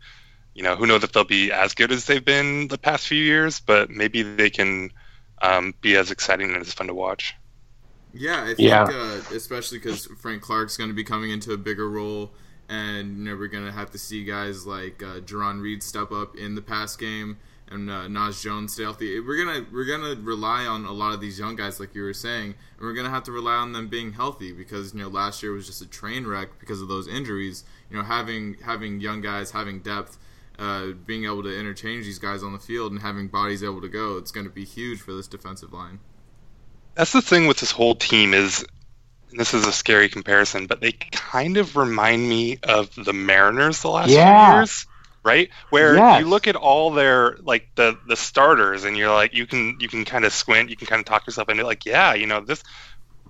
you 0.54 0.64
know, 0.64 0.76
who 0.76 0.86
knows 0.86 1.04
if 1.04 1.12
they'll 1.12 1.26
be 1.26 1.52
as 1.52 1.74
good 1.74 1.92
as 1.92 2.06
they've 2.06 2.24
been 2.24 2.68
the 2.68 2.78
past 2.78 3.08
few 3.08 3.22
years, 3.22 3.60
but 3.60 3.90
maybe 3.90 4.24
they 4.24 4.50
can 4.50 4.92
um, 5.42 5.74
be 5.82 5.98
as 5.98 6.12
exciting 6.12 6.54
and 6.54 6.62
as 6.62 6.74
fun 6.74 6.88
to 6.88 6.94
watch. 6.94 7.36
Yeah, 8.14 8.44
I 8.44 8.48
think 8.48 8.60
Yeah. 8.60 8.84
Uh, 8.84 9.22
especially 9.34 9.80
because 9.80 10.06
Frank 10.06 10.42
Clark's 10.42 10.78
going 10.78 10.90
to 10.90 10.96
be 10.96 11.04
coming 11.04 11.32
into 11.32 11.52
a 11.54 11.58
bigger 11.58 11.90
role, 11.90 12.32
and 12.70 13.18
you 13.18 13.24
know 13.26 13.36
we're 13.36 13.48
going 13.48 13.66
to 13.66 13.72
have 13.72 13.92
to 13.92 13.98
see 13.98 14.24
guys 14.24 14.66
like 14.66 15.04
uh, 15.04 15.20
Jarran 15.20 15.62
Reed 15.62 15.84
step 15.84 16.12
up 16.12 16.36
in 16.36 16.56
the 16.56 16.62
pass 16.62 16.96
game, 16.96 17.38
and 17.70 17.90
uh, 17.90 18.08
Naz 18.08 18.42
Jones 18.42 18.74
stay 18.74 18.84
healthy. 18.84 19.20
We're 19.20 19.44
gonna 19.44 19.66
we're 19.72 19.86
gonna 19.86 20.20
rely 20.22 20.66
on 20.66 20.86
a 20.86 20.92
lot 20.92 21.14
of 21.14 21.22
these 21.22 21.38
young 21.38 21.56
guys, 21.56 21.80
like 21.80 21.94
you 21.94 22.04
were 22.04 22.14
saying, 22.14 22.56
and 22.78 22.82
we're 22.82 22.94
gonna 22.94 23.10
have 23.10 23.24
to 23.24 23.32
rely 23.32 23.56
on 23.56 23.74
them 23.74 23.88
being 23.88 24.14
healthy 24.14 24.52
because 24.52 24.94
you 24.94 25.02
know 25.02 25.10
last 25.10 25.44
year 25.44 25.52
was 25.52 25.68
just 25.68 25.82
a 25.82 25.88
train 25.88 26.26
wreck 26.26 26.60
because 26.60 26.82
of 26.82 26.88
those 26.88 27.08
injuries. 27.08 27.64
You 27.90 27.98
know, 27.98 28.04
having 28.04 28.58
having 28.64 29.00
young 29.02 29.22
guys, 29.22 29.52
having 29.52 29.80
depth. 29.82 30.18
Uh, 30.60 30.94
being 31.06 31.26
able 31.26 31.44
to 31.44 31.56
interchange 31.56 32.06
these 32.06 32.18
guys 32.18 32.42
on 32.42 32.52
the 32.52 32.58
field 32.58 32.92
and 32.92 33.04
having 33.04 33.28
bodies 33.28 33.62
able 33.64 33.80
to 33.80 33.88
go, 33.88 34.18
it's 34.18 34.32
going 34.32 34.44
to 34.44 34.52
be 34.52 34.66
huge 34.66 35.00
for 35.00 35.14
this 35.14 35.28
defensive 35.28 35.72
line. 35.72 36.00
That's 36.98 37.14
the 37.14 37.22
thing 37.22 37.48
with 37.48 37.60
this 37.60 37.72
whole 37.72 37.96
team 37.96 38.34
is, 38.34 38.66
and 39.32 39.40
this 39.40 39.54
is 39.54 39.68
a 39.68 39.74
scary 39.74 40.10
comparison, 40.10 40.68
but 40.68 40.82
they 40.82 40.94
kind 40.94 41.58
of 41.58 41.78
remind 41.78 42.28
me 42.28 42.60
of 42.64 42.90
the 42.96 43.14
Mariners 43.14 43.82
the 43.82 43.90
last 43.90 44.10
Yeah. 44.10 44.24
few 44.24 44.34
years, 44.34 44.88
right? 45.26 45.50
Where 45.70 45.96
Yes. 45.96 46.10
you 46.10 46.28
look 46.28 46.48
at 46.48 46.56
all 46.58 46.92
their 46.92 47.38
like 47.42 47.70
the 47.76 48.00
the 48.08 48.18
starters, 48.18 48.86
and 48.86 48.98
you're 48.98 49.14
like, 49.14 49.34
you 49.36 49.48
can 49.48 49.78
you 49.80 49.90
can 49.90 50.06
kind 50.06 50.26
of 50.26 50.34
squint, 50.34 50.72
you 50.72 50.78
can 50.78 50.88
kind 50.88 51.00
of 51.02 51.06
talk 51.06 51.28
yourself 51.28 51.50
into 51.50 51.66
like, 51.66 51.86
yeah, 51.86 52.16
you 52.16 52.28
know 52.28 52.42
this. 52.42 52.64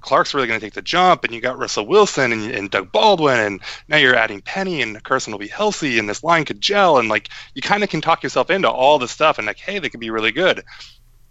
Clark's 0.01 0.33
really 0.33 0.47
going 0.47 0.59
to 0.59 0.65
take 0.65 0.73
the 0.75 0.81
jump, 0.83 1.23
and 1.25 1.33
you 1.33 1.41
got 1.41 1.57
Russell 1.59 1.87
Wilson 1.87 2.31
and, 2.31 2.51
and 2.51 2.71
Doug 2.71 2.91
Baldwin, 2.91 3.39
and 3.39 3.61
now 3.89 3.97
you're 3.97 4.15
adding 4.15 4.41
Penny, 4.41 4.81
and 4.83 5.03
Carson 5.03 5.31
will 5.33 5.39
be 5.39 5.47
healthy, 5.47 5.99
and 5.99 6.07
this 6.09 6.23
line 6.23 6.45
could 6.45 6.61
gel, 6.61 6.99
and 6.99 7.09
like 7.09 7.29
you 7.55 7.61
kind 7.63 7.83
of 7.83 7.89
can 7.89 8.01
talk 8.01 8.23
yourself 8.23 8.49
into 8.51 8.69
all 8.69 8.99
this 8.99 9.11
stuff, 9.11 9.39
and 9.39 9.47
like, 9.47 9.59
hey, 9.59 9.79
they 9.79 9.89
could 9.89 9.99
be 9.99 10.11
really 10.11 10.31
good, 10.31 10.63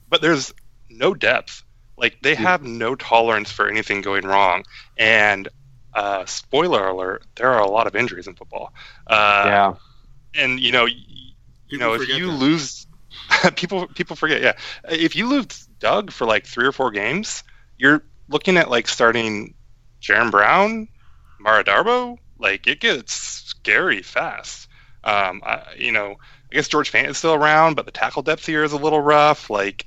but 0.08 0.22
there's 0.22 0.52
no 0.90 1.14
depth. 1.14 1.62
Like 1.96 2.18
they 2.22 2.34
have 2.34 2.62
no 2.62 2.94
tolerance 2.94 3.50
for 3.50 3.68
anything 3.68 4.02
going 4.02 4.26
wrong, 4.26 4.64
and 4.98 5.48
uh, 5.94 6.26
spoiler 6.26 6.88
alert, 6.88 7.24
there 7.36 7.50
are 7.50 7.60
a 7.60 7.70
lot 7.70 7.86
of 7.86 7.96
injuries 7.96 8.26
in 8.26 8.34
football. 8.34 8.72
Uh, 9.06 9.44
yeah. 9.46 9.74
and 10.34 10.60
you 10.60 10.72
know, 10.72 10.84
y- 10.84 10.92
you 11.68 11.78
know, 11.78 11.94
if 11.94 12.08
you 12.08 12.26
that. 12.26 12.32
lose, 12.32 12.86
people 13.56 13.86
people 13.88 14.14
forget. 14.14 14.42
Yeah, 14.42 14.52
if 14.90 15.16
you 15.16 15.26
lose 15.26 15.66
Doug 15.78 16.10
for 16.10 16.26
like 16.26 16.46
three 16.46 16.66
or 16.66 16.72
four 16.72 16.90
games, 16.90 17.42
you're 17.78 18.02
looking 18.28 18.58
at 18.58 18.70
like 18.70 18.88
starting 18.88 19.54
Jaron 20.02 20.30
Brown, 20.30 20.88
Mara 21.40 21.64
Darboh. 21.64 22.18
Like 22.38 22.66
it 22.66 22.80
gets 22.80 23.14
scary 23.14 24.02
fast. 24.02 24.68
Um, 25.02 25.40
I, 25.46 25.62
you 25.78 25.92
know, 25.92 26.16
I 26.50 26.54
guess 26.54 26.68
George 26.68 26.92
Fant 26.92 27.08
is 27.08 27.18
still 27.18 27.34
around, 27.34 27.74
but 27.74 27.86
the 27.86 27.92
tackle 27.92 28.22
depth 28.22 28.44
here 28.44 28.64
is 28.64 28.72
a 28.72 28.76
little 28.76 29.00
rough. 29.00 29.48
Like, 29.50 29.86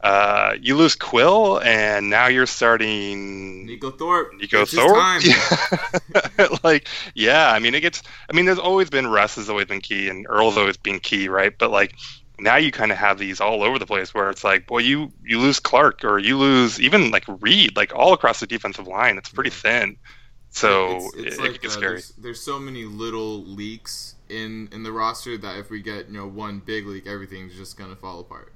uh, 0.00 0.54
you 0.60 0.76
lose 0.76 0.94
Quill, 0.94 1.60
and 1.60 2.08
now 2.08 2.28
you're 2.28 2.46
starting 2.46 3.66
Neiko 3.66 3.98
Thorpe. 3.98 4.32
Neiko 4.34 4.62
It's 4.62 4.72
Thorpe. 4.72 6.62
like, 6.64 6.86
yeah. 7.14 7.50
I 7.50 7.58
mean, 7.58 7.74
it 7.74 7.80
gets. 7.80 8.02
I 8.30 8.32
mean, 8.34 8.44
there's 8.44 8.60
always 8.60 8.90
been 8.90 9.08
Russ 9.08 9.34
has 9.36 9.50
always 9.50 9.66
been 9.66 9.80
key, 9.80 10.08
and 10.08 10.24
Earl's 10.28 10.56
always 10.56 10.76
been 10.76 11.00
key, 11.00 11.28
right? 11.28 11.52
But 11.56 11.72
like 11.72 11.94
now, 12.38 12.56
you 12.56 12.70
kind 12.70 12.92
of 12.92 12.98
have 12.98 13.18
these 13.18 13.40
all 13.40 13.64
over 13.64 13.78
the 13.78 13.86
place 13.86 14.14
where 14.14 14.30
it's 14.30 14.44
like, 14.44 14.68
boy, 14.68 14.78
you 14.78 15.12
you 15.24 15.40
lose 15.40 15.58
Clark, 15.58 16.04
or 16.04 16.18
you 16.18 16.38
lose 16.38 16.80
even 16.80 17.10
like 17.10 17.24
Reed, 17.40 17.76
like 17.76 17.92
all 17.94 18.12
across 18.12 18.38
the 18.38 18.46
defensive 18.46 18.86
line. 18.86 19.18
It's 19.18 19.30
pretty 19.30 19.50
thin. 19.50 19.96
So 20.50 20.96
it's, 20.96 21.16
it's 21.16 21.36
it, 21.38 21.40
like 21.40 21.50
it 21.50 21.52
could 21.54 21.62
get 21.62 21.70
uh, 21.70 21.72
scary. 21.72 21.92
There's, 21.94 22.08
there's 22.10 22.40
so 22.40 22.60
many 22.60 22.84
little 22.84 23.42
leaks 23.44 24.14
in 24.28 24.68
in 24.70 24.84
the 24.84 24.92
roster 24.92 25.36
that 25.38 25.58
if 25.58 25.70
we 25.70 25.82
get 25.82 26.06
you 26.06 26.18
know 26.18 26.28
one 26.28 26.60
big 26.60 26.86
leak, 26.86 27.08
everything's 27.08 27.56
just 27.56 27.76
gonna 27.76 27.96
fall 27.96 28.20
apart. 28.20 28.52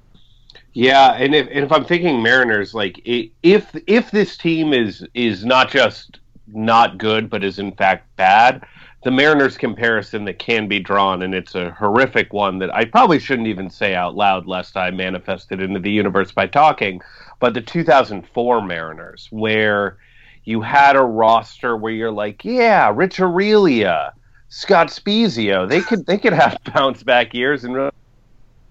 Yeah, 0.73 1.13
and 1.13 1.35
if 1.35 1.47
and 1.47 1.65
if 1.65 1.71
I'm 1.71 1.85
thinking 1.85 2.21
Mariners, 2.21 2.73
like 2.73 2.99
if 3.05 3.65
if 3.87 4.11
this 4.11 4.37
team 4.37 4.73
is 4.73 5.05
is 5.13 5.45
not 5.45 5.69
just 5.69 6.19
not 6.47 6.97
good, 6.97 7.29
but 7.29 7.43
is 7.43 7.59
in 7.59 7.71
fact 7.73 8.07
bad, 8.15 8.65
the 9.03 9.11
Mariners 9.11 9.57
comparison 9.57 10.25
that 10.25 10.39
can 10.39 10.67
be 10.67 10.79
drawn, 10.79 11.21
and 11.21 11.33
it's 11.33 11.55
a 11.55 11.71
horrific 11.71 12.33
one 12.33 12.59
that 12.59 12.73
I 12.73 12.85
probably 12.85 13.19
shouldn't 13.19 13.47
even 13.47 13.69
say 13.69 13.95
out 13.95 14.15
loud, 14.15 14.47
lest 14.47 14.77
I 14.77 14.91
manifest 14.91 15.51
it 15.51 15.61
into 15.61 15.79
the 15.79 15.91
universe 15.91 16.31
by 16.31 16.47
talking. 16.47 17.01
But 17.39 17.53
the 17.53 17.61
2004 17.61 18.61
Mariners, 18.61 19.27
where 19.29 19.97
you 20.45 20.61
had 20.61 20.95
a 20.95 21.01
roster 21.01 21.75
where 21.75 21.93
you're 21.93 22.11
like, 22.11 22.43
yeah, 22.45 22.91
Rich 22.93 23.17
Aurilia, 23.17 24.11
Scott 24.49 24.87
Spiezio, 24.87 25.67
they 25.67 25.81
could 25.81 26.05
they 26.05 26.17
could 26.17 26.33
have 26.33 26.57
bounce 26.73 27.03
back 27.03 27.33
years 27.33 27.63
and 27.63 27.91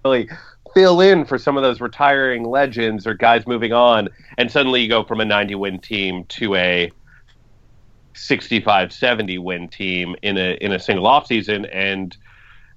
really 0.03 0.29
fill 0.73 1.01
in 1.01 1.25
for 1.25 1.37
some 1.37 1.57
of 1.57 1.63
those 1.63 1.81
retiring 1.81 2.43
legends 2.43 3.05
or 3.05 3.13
guys 3.13 3.45
moving 3.47 3.73
on, 3.73 4.09
and 4.37 4.51
suddenly 4.51 4.81
you 4.81 4.89
go 4.89 5.03
from 5.03 5.21
a 5.21 5.25
90 5.25 5.55
win 5.55 5.79
team 5.79 6.25
to 6.25 6.55
a 6.55 6.91
65 8.15 8.93
70 8.93 9.37
win 9.39 9.67
team 9.67 10.15
in 10.21 10.37
a 10.37 10.55
in 10.61 10.71
a 10.71 10.79
single 10.79 11.05
offseason 11.05 11.67
and 11.73 12.15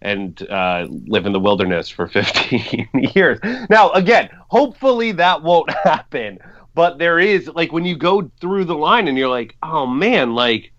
and 0.02 0.48
uh, 0.50 0.86
live 0.88 1.26
in 1.26 1.32
the 1.32 1.40
wilderness 1.40 1.88
for 1.88 2.06
15 2.08 2.88
years. 3.14 3.38
Now, 3.70 3.90
again, 3.92 4.28
hopefully 4.48 5.12
that 5.12 5.42
won't 5.42 5.70
happen. 5.84 6.38
But 6.74 6.98
there 6.98 7.18
is 7.18 7.48
like 7.48 7.72
when 7.72 7.86
you 7.86 7.96
go 7.96 8.30
through 8.40 8.66
the 8.66 8.74
line 8.74 9.08
and 9.08 9.16
you're 9.16 9.30
like, 9.30 9.56
oh 9.62 9.86
man, 9.86 10.34
like 10.34 10.72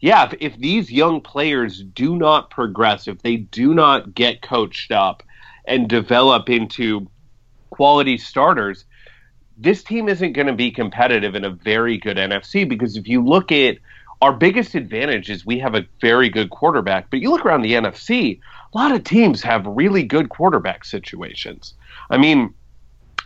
yeah, 0.00 0.24
if, 0.26 0.34
if 0.40 0.58
these 0.58 0.90
young 0.90 1.20
players 1.20 1.82
do 1.82 2.16
not 2.16 2.50
progress, 2.50 3.08
if 3.08 3.22
they 3.22 3.36
do 3.36 3.74
not 3.74 4.14
get 4.14 4.42
coached 4.42 4.92
up 4.92 5.22
and 5.66 5.88
develop 5.88 6.48
into 6.48 7.08
quality 7.70 8.18
starters, 8.18 8.84
this 9.58 9.82
team 9.82 10.08
isn't 10.08 10.32
going 10.32 10.46
to 10.46 10.52
be 10.52 10.70
competitive 10.70 11.34
in 11.34 11.44
a 11.44 11.50
very 11.50 11.98
good 11.98 12.16
NFC 12.16 12.68
because 12.68 12.96
if 12.96 13.08
you 13.08 13.24
look 13.24 13.50
at 13.52 13.78
our 14.22 14.32
biggest 14.32 14.74
advantage 14.74 15.30
is 15.30 15.44
we 15.44 15.58
have 15.58 15.74
a 15.74 15.86
very 16.00 16.28
good 16.28 16.50
quarterback, 16.50 17.10
but 17.10 17.20
you 17.20 17.30
look 17.30 17.44
around 17.44 17.62
the 17.62 17.72
NFC, 17.72 18.40
a 18.74 18.78
lot 18.78 18.92
of 18.92 19.04
teams 19.04 19.42
have 19.42 19.66
really 19.66 20.02
good 20.02 20.28
quarterback 20.28 20.84
situations. 20.84 21.74
I 22.10 22.16
mean, 22.16 22.54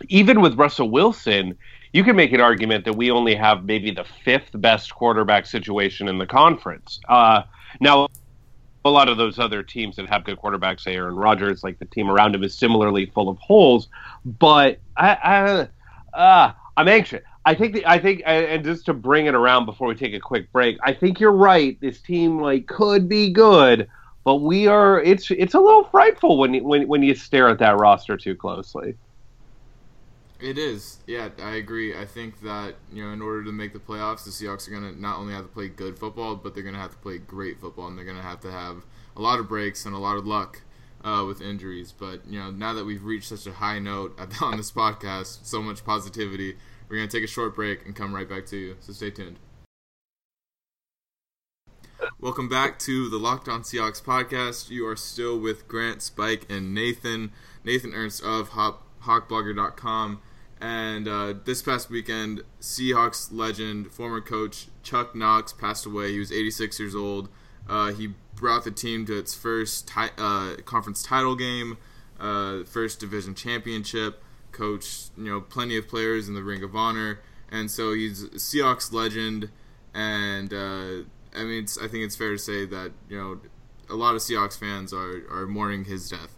even 0.09 0.41
with 0.41 0.55
Russell 0.55 0.89
Wilson, 0.89 1.57
you 1.93 2.03
can 2.03 2.15
make 2.15 2.33
an 2.33 2.41
argument 2.41 2.85
that 2.85 2.93
we 2.93 3.11
only 3.11 3.35
have 3.35 3.65
maybe 3.65 3.91
the 3.91 4.05
fifth 4.23 4.49
best 4.53 4.93
quarterback 4.93 5.45
situation 5.45 6.07
in 6.07 6.17
the 6.17 6.25
conference. 6.25 6.99
Uh, 7.07 7.43
now, 7.79 8.07
a 8.83 8.89
lot 8.89 9.09
of 9.09 9.17
those 9.17 9.37
other 9.39 9.63
teams 9.63 9.95
that 9.95 10.09
have 10.09 10.23
good 10.23 10.37
quarterbacks, 10.39 10.81
say 10.81 10.95
Aaron 10.95 11.15
Rodgers, 11.15 11.63
like 11.63 11.79
the 11.79 11.85
team 11.85 12.09
around 12.09 12.33
him 12.33 12.43
is 12.43 12.55
similarly 12.55 13.05
full 13.07 13.29
of 13.29 13.37
holes. 13.37 13.87
But 14.25 14.79
I, 14.97 15.69
I 16.13 16.17
uh, 16.17 16.53
I'm 16.77 16.87
anxious. 16.87 17.21
I 17.45 17.55
think 17.55 17.73
the, 17.73 17.85
I 17.85 17.97
think 17.99 18.21
and 18.25 18.63
just 18.63 18.85
to 18.85 18.93
bring 18.93 19.25
it 19.25 19.35
around 19.35 19.65
before 19.65 19.87
we 19.87 19.95
take 19.95 20.13
a 20.13 20.19
quick 20.19 20.51
break, 20.51 20.77
I 20.83 20.93
think 20.93 21.19
you're 21.19 21.31
right. 21.31 21.79
This 21.79 21.99
team 21.99 22.39
like 22.39 22.67
could 22.67 23.09
be 23.09 23.31
good, 23.31 23.87
but 24.23 24.37
we 24.37 24.67
are. 24.67 25.01
It's 25.01 25.29
it's 25.31 25.53
a 25.53 25.59
little 25.59 25.83
frightful 25.85 26.37
when 26.37 26.53
you, 26.53 26.63
when 26.63 26.87
when 26.87 27.03
you 27.03 27.15
stare 27.15 27.49
at 27.49 27.59
that 27.59 27.77
roster 27.77 28.17
too 28.17 28.35
closely. 28.35 28.95
It 30.41 30.57
is. 30.57 30.97
Yeah, 31.05 31.29
I 31.39 31.55
agree. 31.55 31.95
I 31.95 32.05
think 32.05 32.41
that, 32.41 32.73
you 32.91 33.05
know, 33.05 33.13
in 33.13 33.21
order 33.21 33.43
to 33.43 33.51
make 33.51 33.73
the 33.73 33.79
playoffs, 33.79 34.23
the 34.23 34.31
Seahawks 34.31 34.67
are 34.67 34.71
going 34.71 34.91
to 34.91 34.99
not 34.99 35.19
only 35.19 35.33
have 35.33 35.43
to 35.43 35.49
play 35.49 35.67
good 35.67 35.99
football, 35.99 36.35
but 36.35 36.55
they're 36.55 36.63
going 36.63 36.73
to 36.73 36.81
have 36.81 36.91
to 36.91 36.97
play 36.97 37.19
great 37.19 37.61
football, 37.61 37.87
and 37.87 37.95
they're 37.95 38.05
going 38.05 38.17
to 38.17 38.23
have 38.23 38.39
to 38.41 38.51
have 38.51 38.83
a 39.15 39.21
lot 39.21 39.39
of 39.39 39.47
breaks 39.47 39.85
and 39.85 39.93
a 39.93 39.99
lot 39.99 40.17
of 40.17 40.25
luck 40.25 40.63
uh, 41.03 41.23
with 41.27 41.41
injuries. 41.41 41.91
But, 41.91 42.25
you 42.27 42.39
know, 42.39 42.49
now 42.49 42.73
that 42.73 42.85
we've 42.85 43.03
reached 43.03 43.27
such 43.27 43.45
a 43.45 43.53
high 43.53 43.77
note 43.77 44.19
on 44.41 44.57
this 44.57 44.71
podcast, 44.71 45.45
so 45.45 45.61
much 45.61 45.85
positivity, 45.85 46.57
we're 46.89 46.97
going 46.97 47.07
to 47.07 47.15
take 47.15 47.23
a 47.23 47.31
short 47.31 47.53
break 47.53 47.85
and 47.85 47.95
come 47.95 48.15
right 48.15 48.27
back 48.27 48.47
to 48.47 48.57
you. 48.57 48.77
So 48.79 48.93
stay 48.93 49.11
tuned. 49.11 49.37
Welcome 52.19 52.49
back 52.49 52.79
to 52.79 53.09
the 53.09 53.17
Locked 53.17 53.47
On 53.47 53.61
Seahawks 53.61 54.01
podcast. 54.01 54.71
You 54.71 54.87
are 54.87 54.95
still 54.95 55.37
with 55.37 55.67
Grant, 55.67 56.01
Spike, 56.01 56.47
and 56.49 56.73
Nathan. 56.73 57.31
Nathan 57.63 57.93
Ernst 57.93 58.23
of 58.23 58.51
HawkBlogger.com. 58.51 60.19
And 60.61 61.07
uh, 61.07 61.33
this 61.43 61.63
past 61.63 61.89
weekend, 61.89 62.43
Seahawks 62.61 63.29
legend, 63.31 63.91
former 63.91 64.21
coach 64.21 64.67
Chuck 64.83 65.15
Knox 65.15 65.51
passed 65.51 65.87
away. 65.87 66.11
He 66.11 66.19
was 66.19 66.31
86 66.31 66.79
years 66.79 66.95
old. 66.95 67.29
Uh, 67.67 67.91
he 67.93 68.13
brought 68.35 68.63
the 68.63 68.71
team 68.71 69.05
to 69.07 69.17
its 69.17 69.33
first 69.33 69.87
ti- 69.87 70.13
uh, 70.19 70.57
conference 70.65 71.01
title 71.01 71.35
game, 71.35 71.79
uh, 72.19 72.63
first 72.63 72.99
division 72.99 73.33
championship. 73.33 74.21
Coached 74.51 75.11
you 75.17 75.31
know 75.31 75.41
plenty 75.41 75.77
of 75.77 75.87
players 75.87 76.27
in 76.27 76.33
the 76.35 76.43
Ring 76.43 76.61
of 76.61 76.75
Honor, 76.75 77.21
and 77.49 77.71
so 77.71 77.93
he's 77.93 78.23
a 78.23 78.27
Seahawks 78.31 78.91
legend. 78.91 79.49
And 79.93 80.53
uh, 80.53 81.07
I 81.33 81.43
mean, 81.43 81.65
I 81.81 81.87
think 81.87 82.03
it's 82.03 82.17
fair 82.17 82.31
to 82.31 82.37
say 82.37 82.65
that 82.65 82.91
you 83.07 83.17
know 83.17 83.39
a 83.89 83.95
lot 83.95 84.13
of 84.13 84.21
Seahawks 84.21 84.59
fans 84.59 84.93
are 84.93 85.23
are 85.31 85.47
mourning 85.47 85.85
his 85.85 86.09
death. 86.09 86.35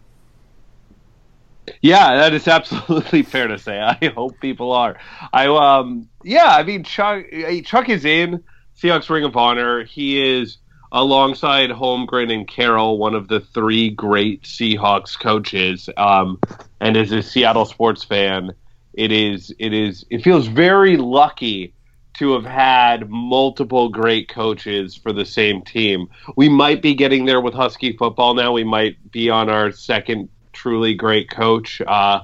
Yeah, 1.81 2.15
that 2.15 2.33
is 2.33 2.47
absolutely 2.47 3.23
fair 3.23 3.47
to 3.47 3.57
say. 3.57 3.79
I 3.79 4.11
hope 4.15 4.39
people 4.39 4.71
are. 4.71 4.97
I 5.31 5.47
um 5.47 6.09
yeah, 6.23 6.47
I 6.47 6.63
mean 6.63 6.83
Chuck 6.83 7.25
Chuck 7.65 7.89
is 7.89 8.05
in 8.05 8.43
Seahawks 8.77 9.09
Ring 9.09 9.23
of 9.23 9.35
Honor. 9.35 9.83
He 9.83 10.37
is 10.37 10.57
alongside 10.91 11.71
Holmgren 11.71 12.31
and 12.31 12.47
Carroll, 12.47 12.97
one 12.97 13.15
of 13.15 13.27
the 13.27 13.39
three 13.39 13.89
great 13.89 14.43
Seahawks 14.43 15.19
coaches. 15.19 15.89
Um, 15.97 16.39
and 16.79 16.95
as 16.95 17.11
a 17.11 17.23
Seattle 17.23 17.65
sports 17.65 18.03
fan, 18.03 18.53
it 18.93 19.11
is 19.11 19.53
it 19.57 19.73
is 19.73 20.05
it 20.09 20.23
feels 20.23 20.47
very 20.47 20.97
lucky 20.97 21.73
to 22.15 22.33
have 22.33 22.45
had 22.45 23.09
multiple 23.09 23.89
great 23.89 24.29
coaches 24.29 24.95
for 24.95 25.11
the 25.11 25.25
same 25.25 25.63
team. 25.63 26.07
We 26.37 26.47
might 26.47 26.83
be 26.83 26.93
getting 26.93 27.25
there 27.25 27.41
with 27.41 27.55
Husky 27.55 27.97
football 27.97 28.35
now. 28.35 28.53
We 28.53 28.63
might 28.63 29.11
be 29.11 29.31
on 29.31 29.49
our 29.49 29.71
second 29.71 30.29
truly 30.63 30.93
great 30.93 31.29
coach. 31.29 31.81
Uh, 31.85 32.21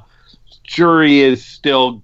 jury 0.63 1.19
is 1.19 1.45
still. 1.45 2.01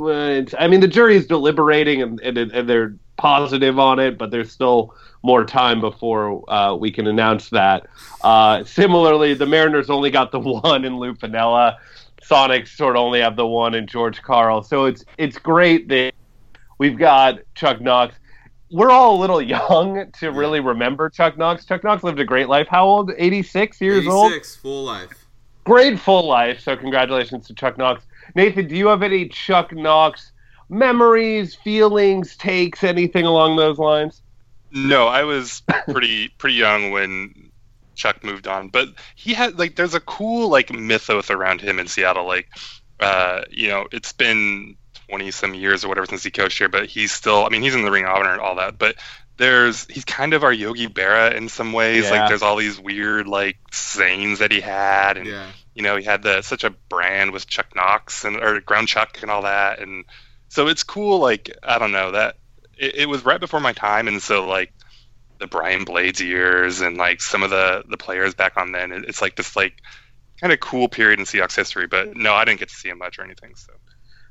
I 0.00 0.68
mean, 0.68 0.80
the 0.80 0.88
jury 0.88 1.16
is 1.16 1.26
deliberating 1.26 2.02
and, 2.02 2.20
and, 2.20 2.36
and, 2.36 2.68
they're 2.68 2.94
positive 3.16 3.78
on 3.78 3.98
it, 3.98 4.18
but 4.18 4.30
there's 4.30 4.52
still 4.52 4.94
more 5.22 5.42
time 5.42 5.80
before 5.80 6.44
uh, 6.50 6.74
we 6.74 6.90
can 6.90 7.06
announce 7.06 7.48
that. 7.48 7.86
Uh, 8.22 8.62
similarly, 8.64 9.32
the 9.32 9.46
Mariners 9.46 9.88
only 9.88 10.10
got 10.10 10.32
the 10.32 10.38
one 10.62 10.84
in 10.84 10.98
Lou 10.98 11.14
Piniella. 11.14 11.76
Sonics 12.22 12.76
sort 12.76 12.96
of 12.96 13.02
only 13.02 13.20
have 13.20 13.36
the 13.36 13.46
one 13.46 13.74
in 13.74 13.86
George 13.86 14.20
Karl. 14.22 14.62
So 14.62 14.86
it's 14.86 15.04
it's 15.18 15.38
great 15.38 15.88
that 15.88 16.12
we've 16.78 16.98
got 16.98 17.40
Chuck 17.54 17.80
Knox. 17.80 18.14
We're 18.70 18.90
all 18.90 19.16
a 19.16 19.20
little 19.20 19.42
young 19.56 20.10
to 20.20 20.30
really 20.30 20.60
remember 20.60 21.08
Chuck 21.10 21.36
Knox. 21.38 21.66
Chuck 21.66 21.84
Knox 21.84 22.02
lived 22.02 22.20
a 22.20 22.24
great 22.24 22.48
life. 22.48 22.66
How 22.68 22.86
old? 22.86 23.12
86 23.16 23.80
years 23.80 23.98
86, 23.98 24.14
old? 24.14 24.32
86, 24.32 24.56
full 24.56 24.84
life 24.84 25.25
great 25.66 25.98
full 25.98 26.26
life. 26.26 26.60
So 26.60 26.76
congratulations 26.76 27.46
to 27.48 27.54
Chuck 27.54 27.76
Knox. 27.76 28.04
Nathan, 28.34 28.68
do 28.68 28.76
you 28.76 28.86
have 28.86 29.02
any 29.02 29.28
Chuck 29.28 29.72
Knox 29.72 30.32
memories, 30.68 31.54
feelings, 31.54 32.36
takes, 32.36 32.82
anything 32.82 33.26
along 33.26 33.56
those 33.56 33.78
lines? 33.78 34.22
No, 34.70 35.08
I 35.08 35.24
was 35.24 35.62
pretty 35.88 36.28
pretty 36.38 36.56
young 36.56 36.92
when 36.92 37.50
Chuck 37.94 38.22
moved 38.24 38.46
on, 38.46 38.68
but 38.68 38.88
he 39.16 39.34
had 39.34 39.58
like 39.58 39.76
there's 39.76 39.94
a 39.94 40.00
cool 40.00 40.48
like 40.48 40.72
mythos 40.72 41.30
around 41.30 41.60
him 41.60 41.78
in 41.78 41.88
Seattle. 41.88 42.26
Like, 42.26 42.48
uh, 43.00 43.42
you 43.50 43.68
know, 43.68 43.86
it's 43.90 44.12
been 44.12 44.76
twenty 45.08 45.30
some 45.30 45.54
years 45.54 45.84
or 45.84 45.88
whatever 45.88 46.06
since 46.06 46.22
he 46.22 46.30
coached 46.30 46.58
here, 46.58 46.68
but 46.68 46.86
he's 46.86 47.12
still. 47.12 47.44
I 47.44 47.48
mean, 47.48 47.62
he's 47.62 47.74
in 47.74 47.82
the 47.82 47.90
Ring 47.90 48.04
of 48.04 48.10
Honor 48.10 48.32
and 48.32 48.40
all 48.40 48.56
that, 48.56 48.78
but 48.78 48.96
there's 49.36 49.86
he's 49.86 50.04
kind 50.04 50.32
of 50.34 50.44
our 50.44 50.52
Yogi 50.52 50.88
Berra 50.88 51.34
in 51.34 51.48
some 51.48 51.72
ways. 51.72 52.04
Yeah. 52.04 52.10
Like 52.10 52.28
there's 52.28 52.42
all 52.42 52.56
these 52.56 52.80
weird 52.80 53.26
like 53.26 53.58
sayings 53.72 54.38
that 54.38 54.50
he 54.50 54.60
had, 54.60 55.16
and 55.16 55.26
yeah. 55.26 55.50
you 55.74 55.82
know 55.82 55.96
he 55.96 56.04
had 56.04 56.22
the 56.22 56.42
such 56.42 56.64
a 56.64 56.70
brand 56.70 57.32
with 57.32 57.46
Chuck 57.46 57.74
Knox 57.74 58.24
and 58.24 58.36
or 58.36 58.60
Ground 58.60 58.88
Chuck 58.88 59.18
and 59.22 59.30
all 59.30 59.42
that, 59.42 59.80
and 59.80 60.04
so 60.48 60.68
it's 60.68 60.82
cool. 60.82 61.18
Like 61.18 61.50
I 61.62 61.78
don't 61.78 61.92
know 61.92 62.12
that 62.12 62.36
it, 62.78 62.94
it 62.96 63.08
was 63.08 63.24
right 63.24 63.40
before 63.40 63.60
my 63.60 63.72
time, 63.72 64.08
and 64.08 64.22
so 64.22 64.46
like 64.46 64.72
the 65.38 65.46
Brian 65.46 65.84
Blades 65.84 66.20
years 66.20 66.80
and 66.80 66.96
like 66.96 67.20
some 67.20 67.42
of 67.42 67.50
the 67.50 67.84
the 67.88 67.98
players 67.98 68.34
back 68.34 68.56
on 68.56 68.72
then, 68.72 68.92
it's 68.92 69.20
like 69.20 69.36
this 69.36 69.54
like 69.54 69.74
kind 70.40 70.52
of 70.52 70.60
cool 70.60 70.88
period 70.88 71.18
in 71.18 71.26
Seahawks 71.26 71.56
history. 71.56 71.86
But 71.86 72.16
no, 72.16 72.32
I 72.32 72.44
didn't 72.44 72.60
get 72.60 72.70
to 72.70 72.74
see 72.74 72.88
him 72.88 72.98
much 72.98 73.18
or 73.18 73.24
anything. 73.24 73.54
So. 73.54 73.72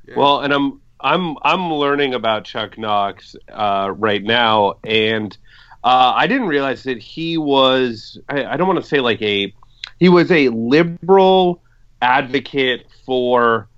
Yeah. 0.06 0.14
Well, 0.16 0.40
and 0.40 0.52
I'm 0.52 0.80
I'm 1.00 1.36
I'm 1.42 1.72
learning 1.72 2.14
about 2.14 2.44
Chuck 2.44 2.78
Knox 2.78 3.36
uh, 3.52 3.92
right 3.96 4.22
now, 4.22 4.74
and 4.84 5.36
uh, 5.84 6.12
I 6.14 6.26
didn't 6.26 6.48
realize 6.48 6.82
that 6.84 6.98
he 6.98 7.38
was. 7.38 8.18
I, 8.28 8.44
I 8.44 8.56
don't 8.56 8.66
want 8.66 8.80
to 8.80 8.86
say 8.86 9.00
like 9.00 9.20
a. 9.22 9.54
He 9.98 10.08
was 10.08 10.30
a 10.30 10.48
liberal 10.50 11.62
advocate 12.02 12.86
for 13.04 13.68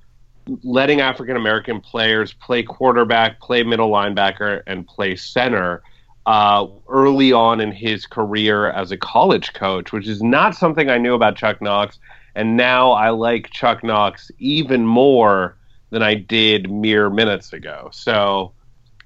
letting 0.65 1.01
African 1.01 1.37
American 1.37 1.81
players 1.81 2.33
play 2.33 2.63
quarterback, 2.63 3.41
play 3.41 3.63
middle 3.63 3.91
linebacker, 3.91 4.63
and 4.67 4.87
play 4.87 5.15
center 5.17 5.83
uh, 6.27 6.67
early 6.89 7.33
on 7.33 7.61
in 7.61 7.73
his 7.73 8.07
career 8.07 8.71
as 8.71 8.91
a 8.91 8.97
college 8.97 9.53
coach, 9.53 9.93
which 9.93 10.09
is 10.09 10.23
not 10.23 10.55
something 10.55 10.91
I 10.91 10.99
knew 10.99 11.15
about 11.15 11.37
Chuck 11.37 11.61
Knox 11.61 11.99
and 12.39 12.57
now 12.57 12.93
I 12.93 13.11
like 13.11 13.51
Chuck 13.51 13.83
Knox 13.83 14.31
even 14.39 14.87
more 14.87 15.57
than 15.91 16.03
I 16.03 16.15
did 16.15 16.71
mere 16.71 17.11
minutes 17.11 17.53
ago. 17.53 17.89
So 17.93 18.53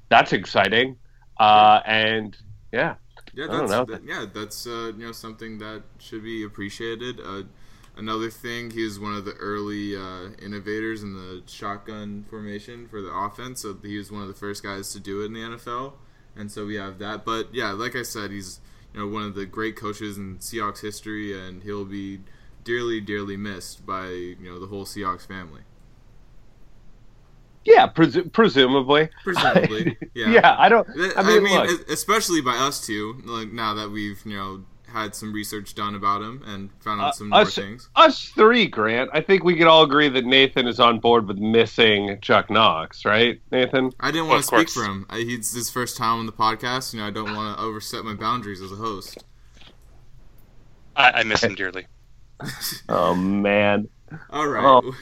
that's 0.08 0.32
exciting. 0.32 0.96
Uh, 1.38 1.80
and 1.86 2.36
yeah, 2.72 2.96
yeah, 3.34 3.46
that's 3.46 3.70
that- 3.84 4.04
yeah, 4.04 4.26
that's 4.32 4.66
uh, 4.66 4.92
you 4.96 5.06
know 5.06 5.12
something 5.12 5.58
that 5.58 5.82
should 5.98 6.22
be 6.22 6.44
appreciated. 6.44 7.20
Uh, 7.20 7.42
another 7.96 8.30
thing, 8.30 8.70
he 8.70 8.84
was 8.84 8.98
one 9.00 9.14
of 9.14 9.24
the 9.24 9.32
early 9.34 9.96
uh, 9.96 10.30
innovators 10.42 11.02
in 11.02 11.14
the 11.14 11.42
shotgun 11.46 12.24
formation 12.28 12.88
for 12.88 13.00
the 13.00 13.12
offense. 13.12 13.62
So 13.62 13.76
he 13.82 13.96
was 13.98 14.10
one 14.12 14.22
of 14.22 14.28
the 14.28 14.34
first 14.34 14.62
guys 14.62 14.92
to 14.92 15.00
do 15.00 15.22
it 15.22 15.26
in 15.26 15.32
the 15.34 15.40
NFL, 15.40 15.94
and 16.36 16.50
so 16.50 16.66
we 16.66 16.76
have 16.76 16.98
that. 16.98 17.24
But 17.24 17.54
yeah, 17.54 17.72
like 17.72 17.96
I 17.96 18.02
said, 18.02 18.30
he's 18.30 18.60
you 18.94 19.00
know 19.00 19.08
one 19.08 19.22
of 19.24 19.34
the 19.34 19.46
great 19.46 19.76
coaches 19.76 20.18
in 20.18 20.38
Seahawks 20.38 20.80
history, 20.80 21.38
and 21.38 21.62
he'll 21.62 21.84
be 21.86 22.20
dearly, 22.64 23.00
dearly 23.00 23.36
missed 23.36 23.84
by 23.86 24.08
you 24.08 24.36
know 24.44 24.60
the 24.60 24.66
whole 24.66 24.84
Seahawks 24.84 25.26
family. 25.26 25.62
Yeah, 27.64 27.86
presu- 27.88 28.32
presumably. 28.32 29.08
Presumably, 29.24 29.96
yeah. 30.14 30.30
Yeah, 30.30 30.56
I 30.58 30.68
don't. 30.68 30.88
I 31.16 31.22
mean, 31.22 31.42
look, 31.44 31.70
e- 31.70 31.92
especially 31.92 32.40
by 32.40 32.56
us 32.56 32.84
two. 32.86 33.20
Like 33.24 33.52
now 33.52 33.74
that 33.74 33.90
we've 33.90 34.20
you 34.24 34.36
know 34.36 34.64
had 34.92 35.14
some 35.14 35.32
research 35.32 35.74
done 35.74 35.94
about 35.94 36.20
him 36.20 36.42
and 36.46 36.68
found 36.80 37.00
out 37.00 37.08
Uh, 37.08 37.12
some 37.12 37.28
more 37.30 37.40
us- 37.40 37.54
things. 37.54 37.88
us 37.96 38.24
three, 38.34 38.66
Grant. 38.66 39.08
I 39.14 39.22
think 39.22 39.42
we 39.42 39.56
can 39.56 39.66
all 39.66 39.84
agree 39.84 40.10
that 40.10 40.26
Nathan 40.26 40.66
is 40.66 40.78
on 40.80 40.98
board 41.00 41.26
with 41.26 41.38
missing 41.38 42.18
Chuck 42.20 42.50
Knox, 42.50 43.06
right, 43.06 43.40
Nathan? 43.50 43.92
I 44.00 44.10
didn't 44.10 44.28
want 44.28 44.40
to 44.42 44.46
speak 44.46 44.56
course. 44.66 44.74
for 44.74 44.84
him. 44.84 45.06
I, 45.08 45.18
he's 45.20 45.52
his 45.54 45.70
first 45.70 45.96
time 45.96 46.18
on 46.18 46.26
the 46.26 46.32
podcast. 46.32 46.92
You 46.92 47.00
know, 47.00 47.06
I 47.06 47.10
don't 47.10 47.34
want 47.34 47.56
to 47.56 47.64
overstep 47.64 48.04
my 48.04 48.12
boundaries 48.14 48.60
as 48.60 48.70
a 48.70 48.76
host. 48.76 49.24
I, 50.94 51.10
I 51.10 51.22
miss 51.22 51.42
him 51.42 51.54
dearly. 51.54 51.86
Oh 52.88 53.14
man. 53.14 53.88
All 54.30 54.46
right. 54.48 54.64
Oh. 54.64 54.94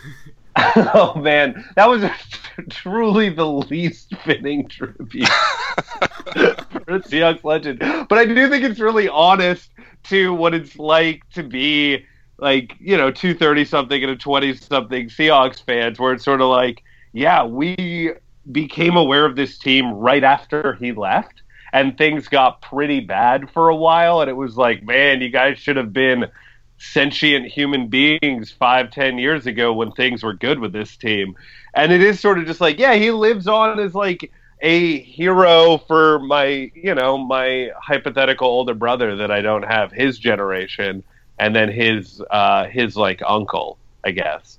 oh 0.94 1.14
man, 1.20 1.64
that 1.74 1.88
was 1.88 2.04
truly 2.70 3.28
the 3.28 3.46
least 3.46 4.14
fitting 4.24 4.68
tribute 4.68 5.28
for 5.28 6.94
a 6.94 7.00
Seahawks 7.00 7.44
legend. 7.44 7.78
But 7.80 8.18
I 8.18 8.24
do 8.24 8.48
think 8.48 8.64
it's 8.64 8.80
really 8.80 9.08
honest 9.08 9.70
to 10.04 10.32
what 10.34 10.54
it's 10.54 10.78
like 10.78 11.22
to 11.34 11.42
be 11.42 12.04
like, 12.38 12.74
you 12.80 12.96
know, 12.96 13.10
two 13.10 13.34
thirty 13.34 13.64
something 13.64 14.02
and 14.02 14.12
a 14.12 14.16
twenty 14.16 14.54
something 14.54 15.08
Seahawks 15.08 15.62
fans 15.64 15.98
where 15.98 16.12
it's 16.12 16.24
sort 16.24 16.40
of 16.40 16.48
like, 16.48 16.82
yeah, 17.12 17.44
we 17.44 18.12
became 18.50 18.96
aware 18.96 19.26
of 19.26 19.36
this 19.36 19.58
team 19.58 19.92
right 19.92 20.24
after 20.24 20.74
he 20.74 20.92
left 20.92 21.42
and 21.72 21.96
things 21.96 22.28
got 22.28 22.62
pretty 22.62 23.00
bad 23.00 23.50
for 23.50 23.68
a 23.68 23.76
while 23.76 24.20
and 24.20 24.30
it 24.30 24.34
was 24.34 24.56
like, 24.56 24.82
man, 24.82 25.20
you 25.20 25.28
guys 25.28 25.58
should 25.58 25.76
have 25.76 25.92
been 25.92 26.26
sentient 26.80 27.46
human 27.46 27.88
beings 27.88 28.50
five, 28.50 28.90
ten 28.90 29.18
years 29.18 29.46
ago 29.46 29.72
when 29.72 29.92
things 29.92 30.22
were 30.22 30.32
good 30.32 30.58
with 30.58 30.72
this 30.72 30.96
team. 30.96 31.36
And 31.74 31.92
it 31.92 32.02
is 32.02 32.18
sort 32.18 32.38
of 32.38 32.46
just 32.46 32.60
like, 32.60 32.78
yeah, 32.78 32.94
he 32.94 33.10
lives 33.10 33.46
on 33.46 33.78
as 33.78 33.94
like 33.94 34.32
a 34.62 34.98
hero 35.00 35.78
for 35.86 36.18
my, 36.20 36.70
you 36.74 36.94
know, 36.94 37.18
my 37.18 37.70
hypothetical 37.80 38.48
older 38.48 38.74
brother 38.74 39.14
that 39.16 39.30
I 39.30 39.42
don't 39.42 39.62
have 39.62 39.92
his 39.92 40.18
generation, 40.18 41.04
and 41.38 41.54
then 41.54 41.70
his, 41.70 42.22
uh, 42.30 42.64
his 42.66 42.96
like 42.96 43.20
uncle, 43.26 43.78
I 44.02 44.12
guess, 44.12 44.58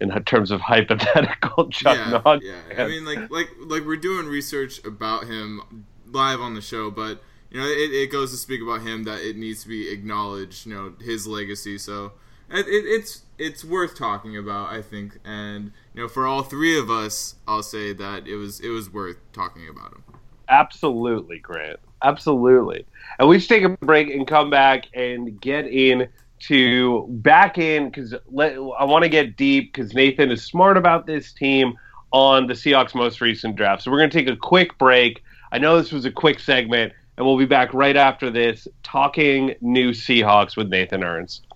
in 0.00 0.10
terms 0.24 0.52
of 0.52 0.60
hypothetical 0.62 1.68
Chuck 1.68 1.98
yeah, 1.98 2.38
yeah. 2.42 2.84
I 2.84 2.86
mean, 2.86 3.04
like, 3.04 3.30
like, 3.30 3.50
like 3.58 3.84
we're 3.84 3.96
doing 3.96 4.26
research 4.26 4.84
about 4.84 5.24
him 5.24 5.84
live 6.06 6.40
on 6.40 6.54
the 6.54 6.60
show, 6.60 6.92
but 6.92 7.20
you 7.50 7.60
know, 7.60 7.66
it, 7.66 7.90
it 7.92 8.12
goes 8.12 8.30
to 8.32 8.36
speak 8.36 8.62
about 8.62 8.82
him 8.82 9.04
that 9.04 9.20
it 9.20 9.36
needs 9.36 9.62
to 9.62 9.68
be 9.68 9.90
acknowledged. 9.90 10.66
You 10.66 10.74
know, 10.74 10.92
his 11.00 11.26
legacy. 11.26 11.78
So 11.78 12.12
it, 12.50 12.66
it, 12.66 12.84
it's 12.86 13.22
it's 13.38 13.64
worth 13.64 13.96
talking 13.96 14.36
about, 14.36 14.70
I 14.70 14.82
think. 14.82 15.18
And 15.24 15.72
you 15.94 16.02
know, 16.02 16.08
for 16.08 16.26
all 16.26 16.42
three 16.42 16.78
of 16.78 16.90
us, 16.90 17.36
I'll 17.46 17.62
say 17.62 17.92
that 17.92 18.26
it 18.26 18.36
was 18.36 18.60
it 18.60 18.68
was 18.68 18.92
worth 18.92 19.16
talking 19.32 19.68
about 19.68 19.92
him. 19.92 20.04
Absolutely, 20.48 21.38
Grant. 21.38 21.80
Absolutely. 22.02 22.86
And 23.18 23.28
we 23.28 23.38
should 23.38 23.48
take 23.48 23.64
a 23.64 23.70
break 23.84 24.10
and 24.10 24.26
come 24.26 24.50
back 24.50 24.86
and 24.94 25.40
get 25.40 25.66
in 25.66 26.08
to 26.40 27.06
back 27.08 27.56
in 27.56 27.88
because 27.88 28.12
I 28.12 28.84
want 28.84 29.04
to 29.04 29.08
get 29.08 29.36
deep 29.36 29.72
because 29.72 29.94
Nathan 29.94 30.30
is 30.30 30.44
smart 30.44 30.76
about 30.76 31.06
this 31.06 31.32
team 31.32 31.78
on 32.12 32.46
the 32.46 32.52
Seahawks' 32.52 32.94
most 32.94 33.20
recent 33.20 33.56
draft. 33.56 33.82
So 33.82 33.90
we're 33.90 33.98
going 33.98 34.10
to 34.10 34.18
take 34.18 34.28
a 34.28 34.36
quick 34.36 34.76
break. 34.76 35.22
I 35.50 35.58
know 35.58 35.78
this 35.78 35.92
was 35.92 36.04
a 36.04 36.10
quick 36.10 36.38
segment, 36.40 36.92
and 37.16 37.26
we'll 37.26 37.38
be 37.38 37.46
back 37.46 37.72
right 37.72 37.96
after 37.96 38.30
this 38.30 38.66
talking 38.82 39.54
new 39.60 39.90
Seahawks 39.90 40.56
with 40.56 40.68
Nathan 40.68 41.04
Ernst. 41.04 41.46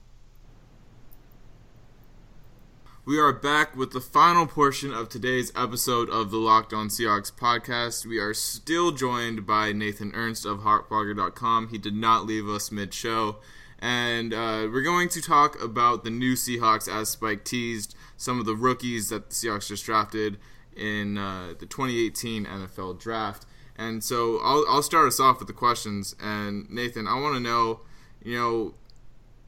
We 3.04 3.18
are 3.18 3.32
back 3.32 3.74
with 3.74 3.92
the 3.92 4.02
final 4.02 4.46
portion 4.46 4.92
of 4.92 5.08
today's 5.08 5.50
episode 5.56 6.10
of 6.10 6.30
the 6.30 6.36
Locked 6.36 6.74
On 6.74 6.88
Seahawks 6.88 7.32
podcast. 7.32 8.04
We 8.04 8.18
are 8.18 8.34
still 8.34 8.92
joined 8.92 9.46
by 9.46 9.72
Nathan 9.72 10.12
Ernst 10.14 10.44
of 10.44 10.58
HawkBlogger.com. 10.58 11.68
He 11.68 11.78
did 11.78 11.94
not 11.94 12.26
leave 12.26 12.46
us 12.46 12.70
mid 12.70 12.92
show. 12.92 13.36
And 13.78 14.34
uh, 14.34 14.68
we're 14.70 14.82
going 14.82 15.08
to 15.10 15.22
talk 15.22 15.58
about 15.62 16.04
the 16.04 16.10
new 16.10 16.34
Seahawks, 16.34 16.86
as 16.92 17.08
Spike 17.08 17.44
teased, 17.44 17.96
some 18.18 18.38
of 18.40 18.44
the 18.44 18.54
rookies 18.54 19.08
that 19.08 19.30
the 19.30 19.34
Seahawks 19.34 19.68
just 19.68 19.86
drafted 19.86 20.36
in 20.76 21.16
uh, 21.16 21.54
the 21.58 21.64
2018 21.64 22.44
NFL 22.44 23.00
draft. 23.00 23.46
And 23.78 24.02
so 24.02 24.40
I'll, 24.42 24.64
I'll 24.68 24.82
start 24.82 25.06
us 25.06 25.20
off 25.20 25.38
with 25.38 25.46
the 25.46 25.54
questions. 25.54 26.14
And 26.20 26.68
Nathan, 26.68 27.06
I 27.06 27.18
want 27.20 27.36
to 27.36 27.40
know, 27.40 27.80
you 28.22 28.36
know, 28.36 28.74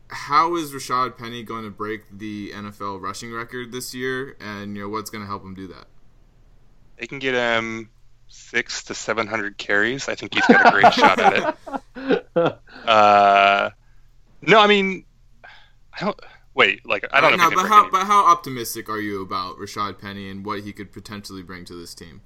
how 0.08 0.54
is 0.56 0.72
Rashad 0.72 1.18
Penny 1.18 1.42
going 1.42 1.64
to 1.64 1.70
break 1.70 2.02
the 2.16 2.52
NFL 2.52 3.00
rushing 3.00 3.32
record 3.32 3.72
this 3.72 3.94
year, 3.94 4.36
and 4.40 4.76
you 4.76 4.82
know 4.82 4.88
what's 4.88 5.10
going 5.10 5.22
to 5.22 5.28
help 5.28 5.44
him 5.44 5.54
do 5.54 5.66
that? 5.68 5.86
They 6.98 7.06
can 7.06 7.18
get 7.18 7.34
him 7.34 7.90
six 8.28 8.84
to 8.84 8.94
seven 8.94 9.26
hundred 9.26 9.58
carries. 9.58 10.08
I 10.08 10.14
think 10.14 10.34
he's 10.34 10.46
got 10.46 10.66
a 10.66 10.70
great 10.70 10.92
shot 10.92 11.18
at 11.18 11.56
it. 11.96 12.56
Uh, 12.86 13.70
no, 14.40 14.58
I 14.58 14.66
mean, 14.66 15.04
I 15.44 16.00
don't. 16.00 16.18
Wait, 16.54 16.86
like 16.86 17.04
I 17.12 17.20
don't 17.20 17.36
know. 17.36 17.50
No, 17.50 17.54
but 17.54 17.66
how 17.66 17.82
break 17.82 17.92
but 17.92 18.06
how 18.06 18.24
optimistic 18.24 18.88
are 18.88 19.00
you 19.00 19.20
about 19.20 19.58
Rashad 19.58 20.00
Penny 20.00 20.30
and 20.30 20.44
what 20.44 20.60
he 20.60 20.72
could 20.72 20.92
potentially 20.92 21.42
bring 21.42 21.64
to 21.66 21.74
this 21.74 21.94
team? 21.94 22.22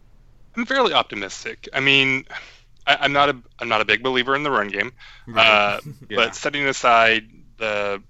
I'm 0.56 0.66
fairly 0.66 0.92
optimistic. 0.92 1.68
I 1.72 1.80
mean, 1.80 2.24
I, 2.86 2.96
I'm 3.00 3.12
not 3.12 3.28
a 3.30 3.36
I'm 3.58 3.68
not 3.68 3.80
a 3.80 3.84
big 3.84 4.02
believer 4.02 4.34
in 4.34 4.42
the 4.42 4.50
run 4.50 4.68
game. 4.68 4.92
Right. 5.26 5.46
Uh, 5.46 5.80
Yeah. 6.08 6.16
But 6.16 6.34
setting 6.36 6.66
aside 6.66 7.28
the 7.56 8.02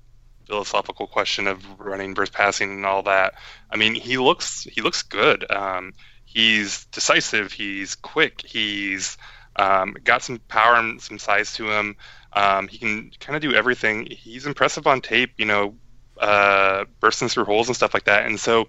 philosophical 0.47 1.07
question 1.07 1.47
of 1.47 1.65
running 1.81 2.15
versus 2.15 2.35
passing 2.35 2.71
and 2.71 2.87
all 2.87 3.03
that, 3.05 3.35
I 3.71 3.77
mean, 3.77 3.95
he 3.95 4.19
looks 4.19 4.65
he 4.65 4.83
looks 4.83 5.03
good. 5.03 5.51
Um, 5.51 5.93
he's 6.25 6.85
decisive. 6.87 7.53
He's 7.53 7.95
quick. 7.95 8.43
He's 8.45 9.17
um, 9.57 9.97
got 10.05 10.23
some 10.23 10.39
power 10.49 10.75
and 10.75 11.01
some 11.01 11.19
size 11.19 11.55
to 11.55 11.71
him. 11.71 11.97
Um, 12.33 12.67
he 12.69 12.79
can 12.79 13.13
kind 13.21 13.37
of 13.37 13.43
do 13.43 13.55
everything. 13.55 14.07
He's 14.11 14.45
impressive 14.47 14.87
on 14.87 15.01
tape. 15.01 15.35
You 15.39 15.47
know, 15.47 15.77
uh, 16.19 16.85
bursting 17.01 17.29
through 17.29 17.45
holes 17.45 17.69
and 17.69 17.77
stuff 17.77 17.95
like 17.95 18.05
that. 18.05 18.27
And 18.27 18.39
so 18.39 18.69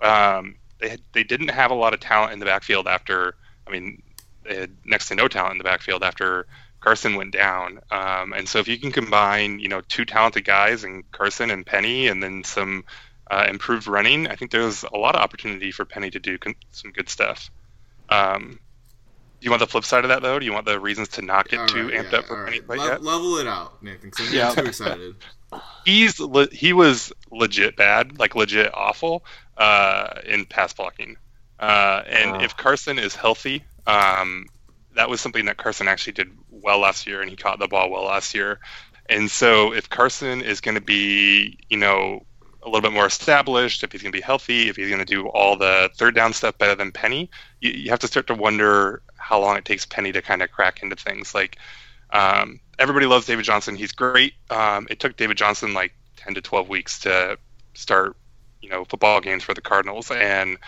um, 0.00 0.56
they 0.80 0.88
had, 0.90 1.00
they 1.12 1.24
didn't 1.24 1.48
have 1.48 1.70
a 1.70 1.74
lot 1.74 1.94
of 1.94 2.00
talent 2.00 2.32
in 2.32 2.38
the 2.38 2.46
backfield 2.46 2.86
after. 2.86 3.34
I 3.66 3.70
mean, 3.70 4.02
they 4.44 4.56
had 4.56 4.76
next 4.84 5.08
to 5.08 5.14
no 5.14 5.28
talent 5.28 5.52
in 5.52 5.58
the 5.58 5.64
backfield 5.64 6.02
after 6.02 6.46
Carson 6.80 7.16
went 7.16 7.32
down. 7.32 7.80
Um, 7.90 8.32
and 8.32 8.48
so 8.48 8.58
if 8.58 8.68
you 8.68 8.78
can 8.78 8.92
combine, 8.92 9.58
you 9.58 9.68
know, 9.68 9.80
two 9.88 10.04
talented 10.04 10.44
guys 10.44 10.84
and 10.84 11.10
Carson 11.10 11.50
and 11.50 11.66
Penny, 11.66 12.06
and 12.06 12.22
then 12.22 12.44
some 12.44 12.84
uh, 13.30 13.46
improved 13.48 13.88
running, 13.88 14.28
I 14.28 14.36
think 14.36 14.50
there's 14.52 14.84
a 14.84 14.96
lot 14.96 15.16
of 15.16 15.20
opportunity 15.20 15.72
for 15.72 15.84
Penny 15.84 16.10
to 16.10 16.20
do 16.20 16.38
con- 16.38 16.54
some 16.70 16.92
good 16.92 17.08
stuff. 17.08 17.50
Um, 18.08 18.60
do 19.40 19.44
you 19.44 19.50
want 19.50 19.60
the 19.60 19.66
flip 19.66 19.84
side 19.84 20.04
of 20.04 20.08
that 20.08 20.22
though? 20.22 20.38
Do 20.38 20.46
you 20.46 20.52
want 20.52 20.64
the 20.66 20.78
reasons 20.80 21.08
to 21.08 21.22
not 21.22 21.48
get 21.48 21.60
All 21.60 21.66
too 21.66 21.88
right, 21.88 21.94
amped 22.04 22.12
yeah, 22.12 22.18
up 22.18 22.26
for 22.26 22.44
Penny 22.44 22.60
right. 22.60 22.78
Le- 22.78 22.86
yet? 22.86 23.02
level 23.02 23.36
it 23.38 23.46
out, 23.46 23.82
Nathan, 23.82 24.12
I'm 24.18 24.32
Yeah. 24.32 24.50
too 24.50 24.64
excited. 24.64 25.16
He's 25.84 26.18
le- 26.20 26.50
he 26.52 26.72
was 26.72 27.12
legit 27.30 27.76
bad, 27.76 28.18
like 28.18 28.34
legit 28.34 28.72
awful 28.74 29.24
uh, 29.56 30.20
in 30.26 30.44
pass 30.44 30.72
blocking. 30.72 31.16
Uh, 31.58 32.02
and 32.06 32.32
Wow. 32.32 32.40
if 32.42 32.56
Carson 32.56 32.98
is 32.98 33.14
healthy, 33.16 33.64
um, 33.86 34.46
that 34.94 35.08
was 35.08 35.20
something 35.20 35.46
that 35.46 35.56
Carson 35.56 35.88
actually 35.88 36.12
did 36.14 36.30
well 36.50 36.78
last 36.78 37.06
year, 37.06 37.20
and 37.20 37.30
he 37.30 37.36
caught 37.36 37.58
the 37.58 37.68
ball 37.68 37.90
well 37.90 38.04
last 38.04 38.34
year. 38.34 38.58
And 39.08 39.30
so, 39.30 39.72
if 39.72 39.88
Carson 39.88 40.42
is 40.42 40.60
going 40.60 40.74
to 40.74 40.80
be, 40.80 41.58
you 41.68 41.76
know, 41.76 42.24
a 42.62 42.66
little 42.66 42.80
bit 42.80 42.92
more 42.92 43.06
established, 43.06 43.84
if 43.84 43.92
he's 43.92 44.02
going 44.02 44.10
to 44.12 44.16
be 44.18 44.22
healthy, 44.22 44.68
if 44.68 44.76
he's 44.76 44.88
going 44.88 44.98
to 44.98 45.04
do 45.04 45.28
all 45.28 45.56
the 45.56 45.88
third 45.96 46.14
down 46.16 46.32
stuff 46.32 46.58
better 46.58 46.74
than 46.74 46.90
Penny, 46.90 47.30
you, 47.60 47.70
you 47.70 47.90
have 47.90 48.00
to 48.00 48.08
start 48.08 48.26
to 48.26 48.34
wonder 48.34 49.02
how 49.16 49.40
long 49.40 49.56
it 49.56 49.64
takes 49.64 49.86
Penny 49.86 50.10
to 50.12 50.20
kind 50.22 50.42
of 50.42 50.50
crack 50.50 50.82
into 50.82 50.96
things. 50.96 51.34
Like, 51.34 51.58
um, 52.10 52.58
everybody 52.78 53.06
loves 53.06 53.26
David 53.26 53.44
Johnson. 53.44 53.76
He's 53.76 53.92
great. 53.92 54.34
Um, 54.50 54.86
it 54.90 54.98
took 54.98 55.16
David 55.16 55.36
Johnson 55.36 55.72
like 55.74 55.92
10 56.16 56.34
to 56.34 56.40
12 56.40 56.68
weeks 56.68 56.98
to 57.00 57.38
start, 57.74 58.16
you 58.66 58.72
know, 58.72 58.84
football 58.84 59.20
games 59.20 59.42
for 59.42 59.54
the 59.54 59.60
Cardinals. 59.60 60.10
And 60.10 60.58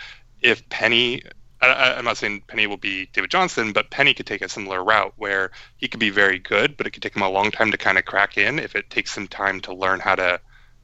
if 0.41 0.67
Penny, 0.69 1.21
I, 1.61 1.95
I'm 1.97 2.05
not 2.05 2.17
saying 2.17 2.43
Penny 2.47 2.65
will 2.65 2.77
be 2.77 3.07
David 3.13 3.29
Johnson, 3.29 3.73
but 3.73 3.89
Penny 3.91 4.13
could 4.13 4.25
take 4.25 4.41
a 4.41 4.49
similar 4.49 4.83
route 4.83 5.13
where 5.17 5.51
he 5.77 5.87
could 5.87 5.99
be 5.99 6.09
very 6.09 6.39
good, 6.39 6.77
but 6.77 6.87
it 6.87 6.91
could 6.91 7.03
take 7.03 7.15
him 7.15 7.21
a 7.21 7.29
long 7.29 7.51
time 7.51 7.71
to 7.71 7.77
kind 7.77 7.97
of 7.97 8.05
crack 8.05 8.37
in 8.37 8.57
if 8.57 8.75
it 8.75 8.89
takes 8.89 9.13
some 9.13 9.27
time 9.27 9.59
to 9.61 9.73
learn 9.73 9.99
how 9.99 10.15
to 10.15 10.39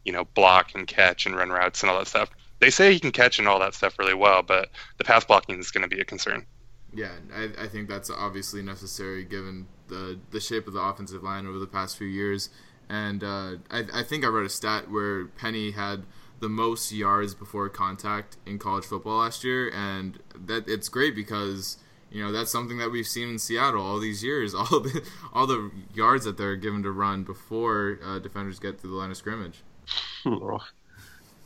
you 0.05 0.11
know, 0.11 0.23
block 0.23 0.73
and 0.75 0.87
catch 0.87 1.25
and 1.25 1.35
run 1.35 1.49
routes 1.49 1.81
and 1.81 1.89
all 1.89 1.97
that 1.97 2.07
stuff. 2.07 2.29
They 2.59 2.69
say 2.69 2.93
he 2.93 2.99
can 2.99 3.11
catch 3.11 3.39
and 3.39 3.47
all 3.47 3.59
that 3.59 3.73
stuff 3.73 3.99
really 3.99 4.13
well, 4.13 4.41
but 4.43 4.69
the 4.97 5.03
pass 5.03 5.25
blocking 5.25 5.59
is 5.59 5.71
going 5.71 5.87
to 5.87 5.93
be 5.93 5.99
a 5.99 6.05
concern. 6.05 6.45
Yeah, 6.93 7.11
I, 7.35 7.49
I 7.63 7.67
think 7.67 7.89
that's 7.89 8.09
obviously 8.09 8.61
necessary 8.61 9.25
given 9.25 9.67
the 9.89 10.17
the 10.31 10.39
shape 10.39 10.67
of 10.67 10.73
the 10.73 10.79
offensive 10.79 11.23
line 11.23 11.45
over 11.45 11.59
the 11.59 11.67
past 11.67 11.97
few 11.97 12.07
years. 12.07 12.49
And 12.87 13.23
uh, 13.23 13.55
I, 13.69 13.85
I 13.93 14.03
think 14.03 14.23
I 14.23 14.27
read 14.27 14.45
a 14.45 14.49
stat 14.49 14.89
where 14.89 15.25
Penny 15.25 15.71
had 15.71 16.03
the 16.39 16.49
most 16.49 16.91
yards 16.91 17.33
before 17.33 17.69
contact 17.69 18.37
in 18.45 18.59
college 18.59 18.85
football 18.85 19.19
last 19.19 19.43
year, 19.43 19.69
and 19.73 20.19
that 20.45 20.67
it's 20.67 20.89
great 20.89 21.15
because 21.15 21.77
you 22.11 22.23
know 22.23 22.31
that's 22.31 22.51
something 22.51 22.77
that 22.77 22.91
we've 22.91 23.07
seen 23.07 23.29
in 23.29 23.39
Seattle 23.39 23.85
all 23.85 23.99
these 23.99 24.23
years. 24.23 24.53
All 24.55 24.79
the 24.79 25.03
all 25.33 25.47
the 25.47 25.71
yards 25.93 26.25
that 26.25 26.37
they're 26.37 26.55
given 26.55 26.83
to 26.83 26.91
run 26.91 27.23
before 27.23 27.99
uh, 28.03 28.19
defenders 28.19 28.59
get 28.59 28.79
to 28.81 28.87
the 28.87 28.93
line 28.93 29.11
of 29.11 29.17
scrimmage. 29.17 29.63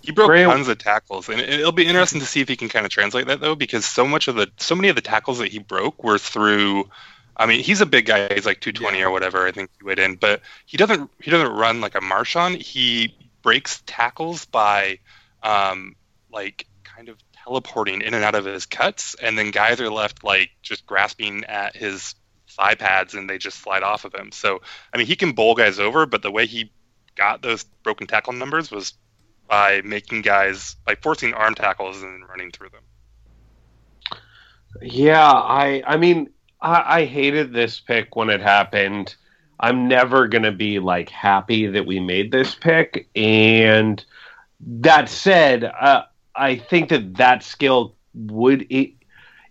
He 0.01 0.11
broke 0.11 0.27
Graham. 0.27 0.49
tons 0.49 0.67
of 0.67 0.77
tackles, 0.77 1.27
and 1.27 1.41
it'll 1.41 1.71
be 1.71 1.85
interesting 1.85 2.21
to 2.21 2.25
see 2.25 2.39
if 2.39 2.47
he 2.47 2.55
can 2.55 2.69
kind 2.69 2.85
of 2.85 2.91
translate 2.91 3.27
that 3.27 3.41
though, 3.41 3.55
because 3.55 3.85
so 3.85 4.07
much 4.07 4.27
of 4.27 4.35
the 4.35 4.49
so 4.57 4.75
many 4.75 4.87
of 4.87 4.95
the 4.95 5.01
tackles 5.01 5.39
that 5.39 5.49
he 5.49 5.59
broke 5.59 6.03
were 6.03 6.17
through. 6.17 6.89
I 7.35 7.45
mean, 7.45 7.61
he's 7.61 7.81
a 7.81 7.85
big 7.85 8.05
guy; 8.05 8.33
he's 8.33 8.45
like 8.45 8.61
220 8.61 8.97
yeah. 8.97 9.05
or 9.05 9.11
whatever. 9.11 9.45
I 9.45 9.51
think 9.51 9.69
he 9.77 9.85
weighed 9.85 9.99
in, 9.99 10.15
but 10.15 10.41
he 10.65 10.77
doesn't 10.77 11.09
he 11.21 11.31
doesn't 11.31 11.51
run 11.51 11.81
like 11.81 11.95
a 11.95 11.99
Marshawn. 11.99 12.61
He 12.61 13.15
breaks 13.49 13.81
tackles 13.87 14.45
by, 14.45 14.99
um, 15.41 15.95
like 16.31 16.67
kind 16.83 17.09
of 17.09 17.17
teleporting 17.43 18.03
in 18.03 18.13
and 18.13 18.23
out 18.23 18.35
of 18.35 18.45
his 18.45 18.67
cuts, 18.67 19.15
and 19.15 19.35
then 19.35 19.49
guys 19.49 19.81
are 19.81 19.89
left 19.89 20.23
like 20.23 20.51
just 20.61 20.85
grasping 20.85 21.45
at 21.45 21.75
his 21.75 22.13
thigh 22.51 22.75
pads, 22.75 23.15
and 23.15 23.27
they 23.27 23.39
just 23.39 23.57
slide 23.57 23.81
off 23.81 24.05
of 24.05 24.13
him. 24.13 24.31
So, 24.31 24.61
I 24.93 24.97
mean, 24.99 25.07
he 25.07 25.15
can 25.15 25.31
bowl 25.31 25.55
guys 25.55 25.79
over, 25.79 26.05
but 26.05 26.21
the 26.21 26.29
way 26.29 26.45
he 26.45 26.71
got 27.15 27.41
those 27.41 27.63
broken 27.81 28.05
tackle 28.05 28.33
numbers 28.33 28.69
was 28.69 28.93
by 29.47 29.81
making 29.81 30.21
guys 30.21 30.75
by 30.85 30.93
forcing 30.93 31.33
arm 31.33 31.55
tackles 31.55 32.03
and 32.03 32.29
running 32.29 32.51
through 32.51 32.69
them. 32.69 32.83
Yeah, 34.79 35.27
I 35.27 35.81
I 35.87 35.97
mean 35.97 36.29
I, 36.61 36.99
I 37.01 37.05
hated 37.05 37.51
this 37.51 37.79
pick 37.79 38.15
when 38.15 38.29
it 38.29 38.41
happened. 38.41 39.15
I'm 39.59 39.87
never 39.87 40.27
gonna 40.27 40.51
be 40.51 40.79
like 40.79 41.09
happy 41.09 41.67
that 41.67 41.85
we 41.85 41.99
made 41.99 42.31
this 42.31 42.55
pick. 42.55 43.07
And 43.15 44.03
that 44.61 45.09
said, 45.09 45.63
uh, 45.63 46.03
I 46.35 46.57
think 46.57 46.89
that 46.89 47.15
that 47.15 47.43
skill 47.43 47.95
would 48.13 48.65
it, 48.69 48.91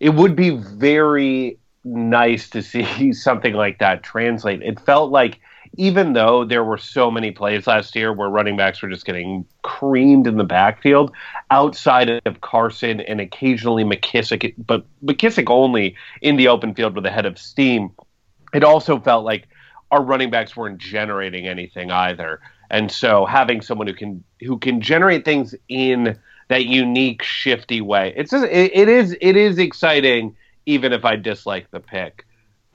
it 0.01 0.11
would 0.11 0.35
be 0.35 0.51
very 0.51 1.59
nice 1.85 2.49
to 2.51 2.63
see 2.63 3.13
something 3.13 3.55
like 3.55 3.79
that 3.79 4.03
translate. 4.03 4.63
It 4.63 4.81
felt 4.81 5.11
like 5.11 5.41
even 5.77 6.15
though 6.15 6.45
there 6.45 6.65
were 6.65 6.79
so 6.79 7.11
many 7.11 7.31
plays 7.31 7.67
last 7.67 7.95
year 7.95 8.13
where 8.13 8.29
running 8.29 8.57
backs 8.57 8.81
were 8.83 8.89
just 8.89 9.05
getting 9.05 9.45
creamed 9.63 10.27
in 10.27 10.37
the 10.37 10.45
backfield, 10.45 11.13
outside 11.51 12.09
of 12.25 12.41
Carson 12.41 13.01
and 13.03 13.21
occasionally 13.21 13.85
McKissic, 13.85 14.55
but 14.67 14.85
McKissic 15.05 15.51
only 15.51 15.95
in 16.23 16.37
the 16.37 16.49
open 16.49 16.75
field 16.75 16.95
with 16.95 17.05
a 17.07 17.11
head 17.11 17.27
of 17.27 17.39
steam, 17.39 17.91
it 18.55 18.65
also 18.65 18.99
felt 18.99 19.25
like 19.25 19.47
our 19.91 20.03
running 20.03 20.31
backs 20.31 20.57
weren't 20.57 20.79
generating 20.79 21.47
anything 21.47 21.91
either. 21.91 22.41
And 22.71 22.91
so 22.91 23.25
having 23.25 23.63
someone 23.63 23.87
who 23.87 23.95
can 23.95 24.23
who 24.41 24.59
can 24.59 24.81
generate 24.81 25.25
things 25.25 25.55
in 25.69 26.19
that 26.49 26.67
unique 26.67 27.23
shifty 27.23 27.81
way, 27.81 28.13
it's 28.17 28.31
just, 28.31 28.45
it, 28.45 28.71
it 28.75 28.89
is 28.89 29.17
it 29.21 29.37
is 29.37 29.59
exciting 29.59 30.37
even 30.67 30.93
if 30.93 31.05
I 31.05 31.17
dislike 31.17 31.71
the 31.71 31.81
pick. 31.81 32.27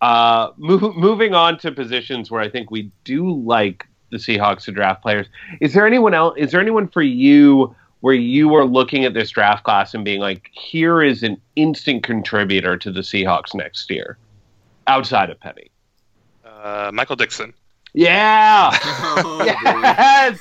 Uh, 0.01 0.51
move, 0.57 0.95
moving 0.95 1.33
on 1.33 1.57
to 1.59 1.71
positions 1.71 2.29
where 2.29 2.41
I 2.41 2.49
think 2.49 2.71
we 2.71 2.91
do 3.03 3.31
like 3.31 3.87
the 4.09 4.17
Seahawks 4.17 4.63
to 4.65 4.71
draft 4.71 5.01
players. 5.01 5.27
Is 5.61 5.73
there 5.73 5.87
anyone 5.87 6.13
else? 6.13 6.35
Is 6.37 6.51
there 6.51 6.59
anyone 6.59 6.87
for 6.87 7.01
you 7.01 7.75
where 8.01 8.13
you 8.13 8.53
are 8.53 8.65
looking 8.65 9.05
at 9.05 9.13
this 9.13 9.29
draft 9.29 9.63
class 9.63 9.93
and 9.93 10.03
being 10.03 10.19
like, 10.19 10.49
here 10.51 11.01
is 11.01 11.23
an 11.23 11.39
instant 11.55 12.03
contributor 12.03 12.75
to 12.77 12.91
the 12.91 12.99
Seahawks 12.99 13.55
next 13.55 13.89
year, 13.89 14.17
outside 14.87 15.29
of 15.29 15.39
Penny? 15.39 15.71
Uh, 16.63 16.91
Michael 16.93 17.17
Dickson. 17.17 17.53
Yeah. 17.93 18.71
oh, 18.83 19.43
yes. 19.43 20.39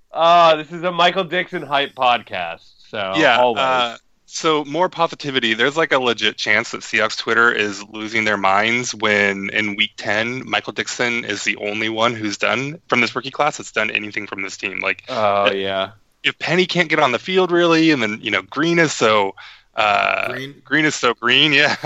oh, 0.12 0.56
this 0.56 0.72
is 0.72 0.82
a 0.82 0.90
Michael 0.90 1.22
Dickson 1.22 1.62
hype 1.62 1.94
podcast. 1.94 2.72
So 2.88 3.14
yeah, 3.16 3.40
uh, 3.40 3.96
so 4.26 4.64
more 4.64 4.88
positivity. 4.88 5.54
There's 5.54 5.76
like 5.76 5.92
a 5.92 6.00
legit 6.00 6.36
chance 6.36 6.72
that 6.72 6.80
Seahawks 6.80 7.16
Twitter 7.16 7.52
is 7.52 7.84
losing 7.84 8.24
their 8.24 8.36
minds 8.36 8.92
when 8.94 9.48
in 9.50 9.76
Week 9.76 9.92
10 9.96 10.48
Michael 10.48 10.72
Dickson 10.72 11.24
is 11.24 11.44
the 11.44 11.56
only 11.56 11.88
one 11.88 12.14
who's 12.14 12.36
done 12.36 12.80
from 12.88 13.00
this 13.00 13.14
rookie 13.14 13.30
class 13.30 13.58
that's 13.58 13.70
done 13.70 13.92
anything 13.92 14.26
from 14.26 14.42
this 14.42 14.56
team. 14.56 14.80
Like, 14.80 15.04
oh 15.08 15.52
yeah, 15.52 15.92
if 16.24 16.36
Penny 16.40 16.66
can't 16.66 16.88
get 16.88 16.98
on 16.98 17.12
the 17.12 17.18
field 17.20 17.52
really, 17.52 17.92
and 17.92 18.02
then 18.02 18.18
you 18.20 18.32
know 18.32 18.42
Green 18.42 18.80
is 18.80 18.92
so 18.92 19.36
uh, 19.76 20.32
green. 20.32 20.62
green 20.64 20.84
is 20.84 20.94
so 20.94 21.14
green, 21.14 21.52
yeah. 21.52 21.76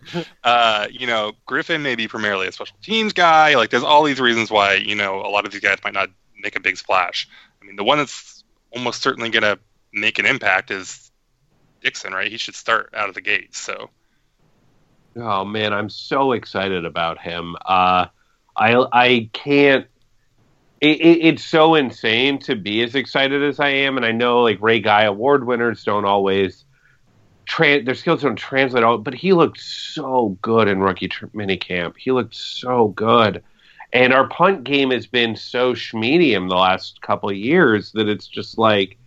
uh, 0.44 0.86
you 0.90 1.06
know, 1.06 1.32
Griffin 1.46 1.82
may 1.82 1.94
be 1.94 2.08
primarily 2.08 2.46
a 2.46 2.52
special 2.52 2.76
teams 2.82 3.12
guy. 3.12 3.54
Like, 3.56 3.70
there's 3.70 3.82
all 3.82 4.04
these 4.04 4.20
reasons 4.20 4.50
why 4.50 4.74
you 4.74 4.94
know 4.94 5.20
a 5.20 5.30
lot 5.30 5.46
of 5.46 5.52
these 5.52 5.60
guys 5.60 5.78
might 5.82 5.94
not 5.94 6.10
make 6.42 6.56
a 6.56 6.60
big 6.60 6.76
splash. 6.76 7.28
I 7.60 7.64
mean, 7.64 7.76
the 7.76 7.84
one 7.84 7.98
that's 7.98 8.44
almost 8.74 9.02
certainly 9.02 9.30
going 9.30 9.42
to 9.42 9.58
make 9.92 10.18
an 10.18 10.26
impact 10.26 10.70
is 10.70 11.10
Dickson, 11.82 12.12
right? 12.12 12.30
He 12.30 12.38
should 12.38 12.54
start 12.54 12.90
out 12.94 13.08
of 13.08 13.14
the 13.14 13.20
gate. 13.20 13.54
So. 13.54 13.90
Oh 15.16 15.44
man, 15.44 15.72
I'm 15.72 15.88
so 15.88 16.32
excited 16.32 16.84
about 16.84 17.20
him. 17.20 17.56
Uh, 17.64 18.06
I 18.56 18.86
I 18.92 19.30
can't. 19.32 19.86
It, 20.80 21.00
it, 21.00 21.26
it's 21.26 21.44
so 21.44 21.74
insane 21.74 22.38
to 22.40 22.54
be 22.54 22.82
as 22.82 22.94
excited 22.94 23.42
as 23.42 23.58
I 23.58 23.68
am, 23.68 23.96
and 23.96 24.06
I 24.06 24.12
know 24.12 24.42
like 24.42 24.60
Ray 24.60 24.80
Guy 24.80 25.04
award 25.04 25.46
winners 25.46 25.82
don't 25.82 26.04
always. 26.04 26.64
Tra- 27.48 27.82
their 27.82 27.94
skills 27.94 28.22
don't 28.22 28.36
translate 28.36 28.84
out, 28.84 29.04
but 29.04 29.14
he 29.14 29.32
looked 29.32 29.60
so 29.60 30.38
good 30.42 30.68
in 30.68 30.80
rookie 30.80 31.08
tr- 31.08 31.26
minicamp. 31.28 31.94
He 31.96 32.12
looked 32.12 32.34
so 32.34 32.88
good, 32.88 33.42
and 33.92 34.12
our 34.12 34.28
punt 34.28 34.64
game 34.64 34.90
has 34.90 35.06
been 35.06 35.34
so 35.34 35.72
schmedium 35.74 36.48
the 36.48 36.56
last 36.56 37.00
couple 37.00 37.30
of 37.30 37.36
years 37.36 37.92
that 37.92 38.08
it's 38.08 38.28
just 38.28 38.58
like 38.58 38.98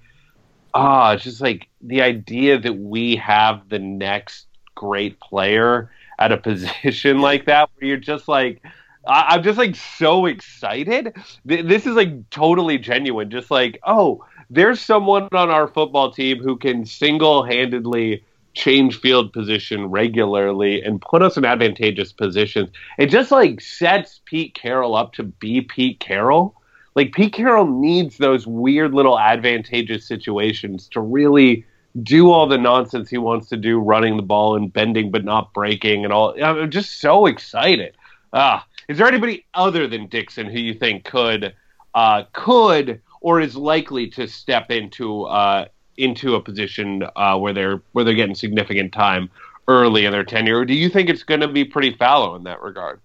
ah, 0.73 1.13
it's 1.13 1.23
just 1.23 1.41
like 1.41 1.67
the 1.81 2.01
idea 2.01 2.59
that 2.59 2.73
we 2.73 3.15
have 3.17 3.67
the 3.69 3.79
next 3.79 4.47
great 4.75 5.19
player 5.19 5.91
at 6.19 6.31
a 6.31 6.37
position 6.49 7.19
like 7.19 7.45
that, 7.45 7.69
where 7.75 7.89
you're 7.89 7.97
just 7.97 8.27
like, 8.27 8.61
I- 9.07 9.35
am 9.35 9.43
just 9.43 9.57
like 9.57 9.75
so 9.75 10.25
excited. 10.25 11.15
This 11.45 11.85
is 11.85 11.95
like 11.95 12.29
totally 12.29 12.77
genuine. 12.77 13.29
Just 13.29 13.51
like, 13.51 13.79
oh, 13.85 14.25
there's 14.49 14.79
someone 14.81 15.27
on 15.31 15.49
our 15.49 15.67
football 15.67 16.11
team 16.11 16.39
who 16.39 16.57
can 16.57 16.85
single 16.85 17.43
handedly 17.43 18.23
change 18.53 18.99
field 18.99 19.31
position 19.33 19.85
regularly 19.87 20.81
and 20.81 21.01
put 21.01 21.21
us 21.21 21.37
in 21.37 21.45
advantageous 21.45 22.11
positions. 22.11 22.69
It 22.97 23.07
just 23.07 23.31
like 23.31 23.61
sets 23.61 24.21
Pete 24.25 24.53
Carroll 24.53 24.95
up 24.95 25.13
to 25.13 25.23
be 25.23 25.61
Pete 25.61 25.99
Carroll 25.99 26.55
like 26.95 27.13
Pete 27.13 27.33
Carroll 27.33 27.65
needs 27.65 28.17
those 28.17 28.45
weird 28.45 28.93
little 28.93 29.17
advantageous 29.17 30.05
situations 30.05 30.87
to 30.89 30.99
really 30.99 31.65
do 32.03 32.31
all 32.31 32.47
the 32.47 32.57
nonsense 32.57 33.09
he 33.09 33.17
wants 33.17 33.49
to 33.49 33.57
do, 33.57 33.79
running 33.79 34.17
the 34.17 34.23
ball 34.23 34.55
and 34.55 34.71
bending 34.71 35.11
but 35.11 35.23
not 35.23 35.53
breaking 35.53 36.03
and 36.03 36.13
all. 36.13 36.35
I'm 36.41 36.69
just 36.69 36.99
so 36.99 37.25
excited. 37.25 37.95
Ah, 38.33 38.65
is 38.87 38.97
there 38.97 39.07
anybody 39.07 39.45
other 39.53 39.87
than 39.87 40.07
Dickson 40.07 40.47
who 40.47 40.59
you 40.59 40.73
think 40.73 41.03
could, 41.03 41.53
uh, 41.93 42.23
could 42.33 43.01
or 43.21 43.39
is 43.39 43.55
likely 43.55 44.07
to 44.07 44.27
step 44.27 44.71
into 44.71 45.23
uh, 45.23 45.65
into 46.01 46.35
a 46.35 46.41
position 46.41 47.03
uh, 47.15 47.37
where 47.37 47.53
they're 47.53 47.81
where 47.91 48.03
they're 48.03 48.13
getting 48.13 48.35
significant 48.35 48.93
time 48.93 49.29
early 49.67 50.05
in 50.05 50.11
their 50.11 50.23
tenure? 50.23 50.59
Or 50.59 50.65
do 50.65 50.73
you 50.73 50.89
think 50.89 51.09
it's 51.09 51.23
going 51.23 51.41
to 51.41 51.47
be 51.47 51.63
pretty 51.63 51.93
fallow 51.93 52.35
in 52.35 52.43
that 52.43 52.61
regard? 52.61 52.99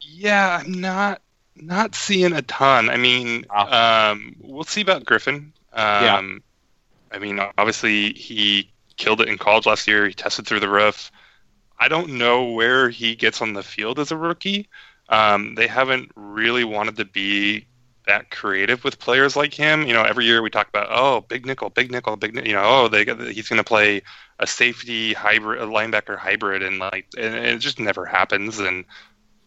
Yeah, 0.00 0.62
I'm 0.62 0.80
not 0.80 1.20
not 1.54 1.94
seeing 1.94 2.32
a 2.32 2.42
ton. 2.42 2.90
I 2.90 2.96
mean, 2.96 3.46
um, 3.50 4.36
we'll 4.40 4.64
see 4.64 4.80
about 4.80 5.04
Griffin. 5.04 5.52
Um, 5.72 6.04
yeah. 6.04 6.22
I 7.12 7.18
mean, 7.18 7.40
obviously 7.56 8.12
he 8.12 8.70
killed 8.96 9.20
it 9.20 9.28
in 9.28 9.38
college 9.38 9.66
last 9.66 9.86
year. 9.86 10.06
He 10.06 10.14
tested 10.14 10.46
through 10.46 10.60
the 10.60 10.68
roof. 10.68 11.10
I 11.78 11.88
don't 11.88 12.14
know 12.14 12.50
where 12.50 12.88
he 12.88 13.14
gets 13.14 13.42
on 13.42 13.52
the 13.52 13.62
field 13.62 13.98
as 13.98 14.10
a 14.10 14.16
rookie. 14.16 14.68
Um, 15.08 15.54
they 15.54 15.66
haven't 15.66 16.10
really 16.16 16.64
wanted 16.64 16.96
to 16.96 17.04
be 17.04 17.66
that 18.06 18.30
creative 18.30 18.84
with 18.84 18.98
players 18.98 19.36
like 19.36 19.52
him. 19.52 19.86
You 19.86 19.94
know, 19.94 20.02
every 20.02 20.24
year 20.24 20.42
we 20.42 20.50
talk 20.50 20.68
about, 20.68 20.88
oh, 20.90 21.20
big 21.22 21.44
nickel, 21.44 21.70
big 21.70 21.90
nickel, 21.90 22.16
big, 22.16 22.34
you 22.46 22.54
know, 22.54 22.62
oh, 22.64 22.88
they 22.88 23.04
he's 23.32 23.48
going 23.48 23.58
to 23.58 23.64
play 23.64 24.02
a 24.38 24.46
safety 24.46 25.12
hybrid, 25.12 25.60
a 25.60 25.66
linebacker 25.66 26.16
hybrid, 26.16 26.62
and 26.62 26.78
like, 26.78 27.06
and 27.18 27.34
it 27.34 27.58
just 27.58 27.80
never 27.80 28.04
happens. 28.04 28.58
And 28.58 28.84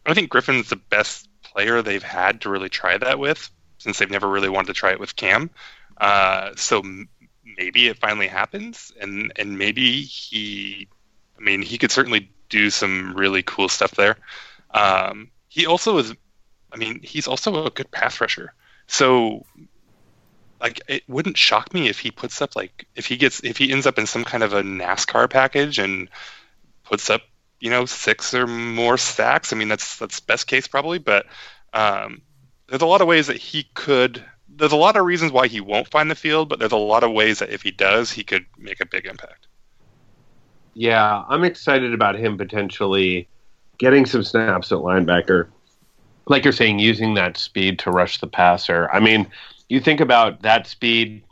I 0.06 0.14
think 0.14 0.30
Griffin's 0.30 0.70
the 0.70 0.76
best 0.76 1.30
player 1.44 1.82
they've 1.82 2.04
had 2.04 2.42
to 2.42 2.50
really 2.50 2.70
try 2.70 2.98
that 2.98 3.20
with, 3.20 3.50
since 3.78 3.98
they've 3.98 4.10
never 4.10 4.28
really 4.28 4.50
wanted 4.50 4.68
to 4.68 4.74
try 4.74 4.92
it 4.92 5.00
with 5.00 5.16
Kam. 5.16 5.50
Uh, 5.98 6.52
so 6.56 6.82
maybe 7.58 7.88
it 7.88 7.98
finally 7.98 8.28
happens, 8.28 8.92
and 9.00 9.32
and 9.36 9.58
maybe 9.58 10.02
he, 10.02 10.88
I 11.38 11.42
mean, 11.42 11.62
he 11.62 11.78
could 11.78 11.92
certainly 11.92 12.32
do 12.50 12.70
some 12.70 13.14
really 13.16 13.44
cool 13.44 13.70
stuff 13.70 13.92
there. 13.92 14.18
Um, 14.72 15.32
he 15.48 15.66
also 15.66 15.98
is, 15.98 16.14
I 16.72 16.78
mean, 16.78 17.02
he's 17.04 17.28
also 17.28 17.66
a 17.66 17.72
good 17.72 17.92
pass 17.92 18.22
rusher. 18.22 18.54
So 18.88 19.46
like 20.62 20.82
it 20.88 21.04
wouldn't 21.08 21.38
shock 21.38 21.74
me 21.74 21.88
if 21.88 22.00
he 22.00 22.12
puts 22.12 22.42
up 22.42 22.56
like 22.56 22.86
if 22.96 23.06
he 23.06 23.18
gets 23.18 23.42
if 23.44 23.58
he 23.58 23.72
ends 23.72 23.88
up 23.88 23.98
in 23.98 24.06
some 24.06 24.26
kind 24.26 24.44
of 24.44 24.54
a 24.54 24.62
NASCAR 24.62 25.30
package 25.30 25.80
and 25.80 26.10
puts 26.84 27.10
up 27.10 27.22
you 27.60 27.70
know 27.70 27.86
six 27.86 28.34
or 28.34 28.48
more 28.48 28.98
sacks. 28.98 29.54
I 29.54 29.56
mean 29.56 29.68
that's 29.68 29.98
that's 29.98 30.20
best 30.20 30.48
case 30.48 30.68
probably, 30.68 31.00
but 31.00 31.26
um, 31.74 32.22
there's 32.68 32.82
a 32.82 32.88
lot 32.88 33.02
of 33.02 33.08
ways 33.08 33.28
that 33.28 33.38
he 33.38 33.64
could. 33.74 34.24
There's 34.48 34.72
a 34.72 34.78
lot 34.78 34.98
of 34.98 35.06
reasons 35.06 35.32
why 35.32 35.48
he 35.48 35.62
won't 35.62 35.90
find 35.90 36.10
the 36.10 36.16
field, 36.16 36.50
but 36.50 36.60
there's 36.60 36.72
a 36.72 36.78
lot 36.78 37.04
of 37.04 37.12
ways 37.12 37.40
that 37.40 37.52
if 37.52 37.62
he 37.62 37.72
does, 37.72 38.12
he 38.12 38.24
could 38.24 38.46
make 38.58 38.82
a 38.82 38.86
big 38.86 39.06
impact. 39.06 39.48
Yeah, 40.74 41.24
I'm 41.28 41.44
excited 41.44 41.94
about 41.94 42.16
him 42.16 42.38
potentially 42.38 43.28
getting 43.78 44.06
some 44.06 44.24
snaps 44.24 44.72
at 44.72 44.80
linebacker. 44.80 45.48
Like 46.30 46.44
you're 46.44 46.54
saying, 46.54 46.80
using 46.80 47.16
that 47.16 47.38
speed 47.38 47.80
to 47.80 47.92
rush 47.92 48.20
the 48.20 48.28
passer. 48.28 48.90
I 48.94 49.00
mean, 49.00 49.28
you 49.68 49.80
think 49.80 50.00
about 50.00 50.42
that 50.42 50.68
speed 50.68 51.24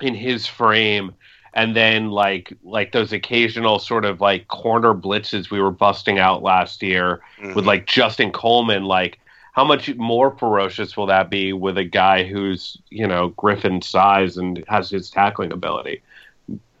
in 0.00 0.14
his 0.14 0.46
frame 0.46 1.14
and 1.52 1.74
then 1.74 2.10
like 2.10 2.52
like 2.62 2.92
those 2.92 3.12
occasional 3.12 3.78
sort 3.78 4.04
of 4.04 4.20
like 4.20 4.48
corner 4.48 4.94
blitzes 4.94 5.50
we 5.50 5.60
were 5.60 5.70
busting 5.70 6.18
out 6.18 6.42
last 6.42 6.82
year 6.82 7.20
mm-hmm. 7.40 7.54
with 7.54 7.66
like 7.66 7.86
Justin 7.86 8.30
Coleman 8.30 8.84
like 8.84 9.18
how 9.52 9.64
much 9.64 9.94
more 9.96 10.36
ferocious 10.38 10.96
will 10.96 11.06
that 11.06 11.28
be 11.28 11.52
with 11.52 11.76
a 11.76 11.84
guy 11.84 12.24
who's 12.24 12.78
you 12.90 13.06
know 13.06 13.28
Griffin 13.30 13.82
size 13.82 14.36
and 14.36 14.64
has 14.68 14.90
his 14.90 15.10
tackling 15.10 15.52
ability 15.52 16.02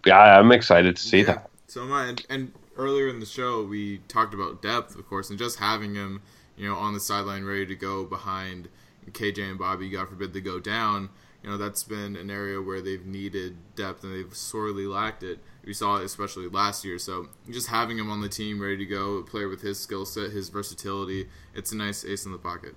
yeah 0.06 0.38
I'm 0.38 0.52
excited 0.52 0.96
to 0.96 1.02
see 1.02 1.18
yeah. 1.18 1.24
that 1.24 1.50
so 1.66 1.82
am 1.82 1.92
I 1.92 2.06
and, 2.06 2.26
and 2.30 2.52
earlier 2.76 3.08
in 3.08 3.20
the 3.20 3.26
show 3.26 3.64
we 3.64 3.98
talked 4.08 4.34
about 4.34 4.62
depth 4.62 4.96
of 4.96 5.06
course 5.08 5.30
and 5.30 5.38
just 5.38 5.58
having 5.58 5.94
him 5.94 6.22
you 6.60 6.68
know 6.68 6.76
on 6.76 6.94
the 6.94 7.00
sideline 7.00 7.44
ready 7.44 7.66
to 7.66 7.74
go 7.74 8.04
behind 8.04 8.68
KJ 9.10 9.50
and 9.50 9.58
Bobby 9.58 9.88
God 9.90 10.08
forbid 10.08 10.32
they 10.32 10.40
go 10.40 10.60
down 10.60 11.10
you 11.42 11.48
know 11.48 11.56
that's 11.56 11.82
been 11.84 12.16
an 12.16 12.30
area 12.30 12.60
where 12.60 12.80
they've 12.80 13.04
needed 13.04 13.56
depth 13.74 14.04
and 14.04 14.14
they've 14.14 14.34
sorely 14.36 14.86
lacked 14.86 15.22
it. 15.22 15.38
We 15.64 15.72
saw 15.72 15.96
it 15.96 16.04
especially 16.04 16.48
last 16.48 16.84
year. 16.84 16.98
So 16.98 17.28
just 17.50 17.68
having 17.68 17.98
him 17.98 18.10
on 18.10 18.20
the 18.20 18.28
team 18.28 18.60
ready 18.60 18.76
to 18.78 18.86
go, 18.86 19.16
a 19.16 19.22
player 19.22 19.48
with 19.48 19.62
his 19.62 19.78
skill 19.78 20.04
set, 20.04 20.32
his 20.32 20.50
versatility, 20.50 21.28
it's 21.54 21.72
a 21.72 21.76
nice 21.76 22.04
ace 22.04 22.26
in 22.26 22.32
the 22.32 22.38
pocket. 22.38 22.74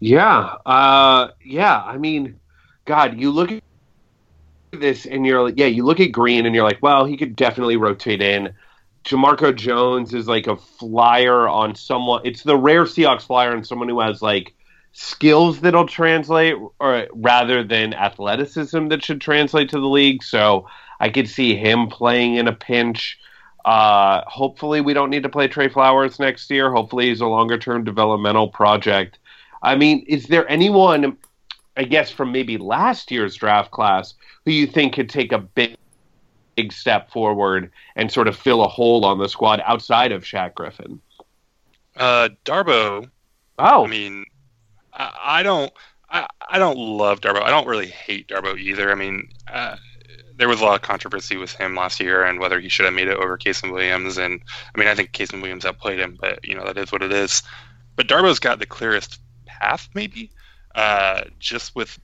Yeah, 0.00 0.56
uh, 0.66 1.28
yeah. 1.44 1.82
I 1.82 1.98
mean, 1.98 2.40
God, 2.84 3.20
you 3.20 3.30
look 3.30 3.52
at 3.52 3.62
this 4.72 5.06
and 5.06 5.24
you're 5.26 5.42
like, 5.42 5.54
yeah, 5.56 5.66
you 5.66 5.84
look 5.84 6.00
at 6.00 6.10
Green 6.10 6.46
and 6.46 6.54
you're 6.54 6.64
like, 6.64 6.78
well, 6.82 7.04
he 7.04 7.16
could 7.16 7.36
definitely 7.36 7.76
rotate 7.76 8.22
in. 8.22 8.52
Jamarco 9.04 9.54
Jones 9.54 10.12
is 10.14 10.28
like 10.28 10.46
a 10.46 10.56
flyer 10.56 11.48
on 11.48 11.74
someone. 11.74 12.22
It's 12.24 12.42
the 12.42 12.56
rare 12.56 12.84
Seahawks 12.84 13.22
flyer 13.22 13.52
on 13.52 13.64
someone 13.64 13.88
who 13.88 14.00
has 14.00 14.20
like 14.20 14.54
skills 14.92 15.60
that'll 15.60 15.86
translate 15.86 16.56
or 16.78 17.06
rather 17.12 17.62
than 17.62 17.94
athleticism 17.94 18.88
that 18.88 19.04
should 19.04 19.20
translate 19.20 19.70
to 19.70 19.80
the 19.80 19.86
league. 19.86 20.22
So 20.22 20.66
I 20.98 21.08
could 21.08 21.28
see 21.28 21.56
him 21.56 21.88
playing 21.88 22.36
in 22.36 22.48
a 22.48 22.52
pinch. 22.52 23.18
Uh, 23.64 24.22
hopefully, 24.26 24.80
we 24.80 24.94
don't 24.94 25.10
need 25.10 25.22
to 25.22 25.28
play 25.28 25.48
Tre 25.48 25.68
Flowers 25.68 26.18
next 26.18 26.50
year. 26.50 26.72
Hopefully, 26.72 27.08
he's 27.08 27.20
a 27.20 27.26
longer 27.26 27.58
term 27.58 27.84
developmental 27.84 28.48
project. 28.48 29.18
I 29.62 29.76
mean, 29.76 30.04
is 30.06 30.26
there 30.26 30.48
anyone, 30.48 31.18
I 31.76 31.84
guess, 31.84 32.10
from 32.10 32.32
maybe 32.32 32.56
last 32.56 33.10
year's 33.10 33.34
draft 33.34 33.70
class 33.70 34.14
who 34.44 34.52
you 34.52 34.66
think 34.66 34.94
could 34.94 35.10
take 35.10 35.32
a 35.32 35.38
big, 35.38 35.76
big 36.60 36.72
step 36.72 37.10
forward 37.10 37.70
and 37.96 38.12
sort 38.12 38.28
of 38.28 38.36
fill 38.36 38.62
a 38.62 38.68
hole 38.68 39.04
on 39.04 39.18
the 39.18 39.28
squad 39.28 39.62
outside 39.64 40.12
of 40.12 40.24
Shaq 40.24 40.54
Griffin? 40.54 41.00
Uh, 41.96 42.28
Darboh. 42.44 43.08
Oh, 43.58 43.84
I 43.84 43.88
mean, 43.88 44.26
I, 44.92 45.12
I 45.20 45.42
don't. 45.42 45.72
I, 46.10 46.26
I 46.48 46.58
don't 46.58 46.76
love 46.76 47.20
Darboh. 47.20 47.42
I 47.42 47.50
don't 47.50 47.68
really 47.68 47.86
hate 47.86 48.28
Darboh 48.28 48.58
either. 48.58 48.90
I 48.90 48.94
mean, 48.96 49.28
uh, 49.50 49.76
there 50.36 50.48
was 50.48 50.60
a 50.60 50.64
lot 50.64 50.74
of 50.74 50.82
controversy 50.82 51.36
with 51.36 51.52
him 51.52 51.76
last 51.76 52.00
year 52.00 52.24
and 52.24 52.40
whether 52.40 52.58
he 52.58 52.68
should 52.68 52.84
have 52.84 52.94
made 52.94 53.06
it 53.08 53.16
over 53.16 53.38
Kasen 53.38 53.72
Williams. 53.72 54.18
And 54.18 54.40
I 54.74 54.78
mean, 54.78 54.88
I 54.88 54.94
think 54.94 55.12
Kasen 55.12 55.40
Williams 55.40 55.64
outplayed 55.64 56.00
him, 56.00 56.18
but 56.20 56.44
you 56.44 56.54
know 56.54 56.64
that 56.64 56.76
is 56.76 56.90
what 56.92 57.02
it 57.02 57.12
is. 57.12 57.42
But 57.96 58.08
Darboh's 58.08 58.38
got 58.38 58.58
the 58.58 58.66
clearest 58.66 59.20
path, 59.46 59.88
maybe, 59.94 60.30
uh, 60.74 61.22
just 61.38 61.76
with 61.76 61.98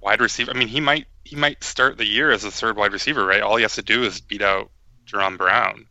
wide 0.00 0.20
receiver. 0.20 0.50
I 0.50 0.54
mean, 0.54 0.68
he 0.68 0.80
might 0.80 1.06
he 1.24 1.36
might 1.36 1.62
start 1.62 1.96
the 1.96 2.06
year 2.06 2.30
as 2.30 2.44
a 2.44 2.50
third 2.50 2.76
wide 2.76 2.92
receiver, 2.92 3.24
right? 3.24 3.42
All 3.42 3.56
he 3.56 3.62
has 3.62 3.74
to 3.74 3.82
do 3.82 4.02
is 4.04 4.20
beat 4.20 4.42
out 4.42 4.70
Jaron 5.06 5.36
Brown. 5.36 5.86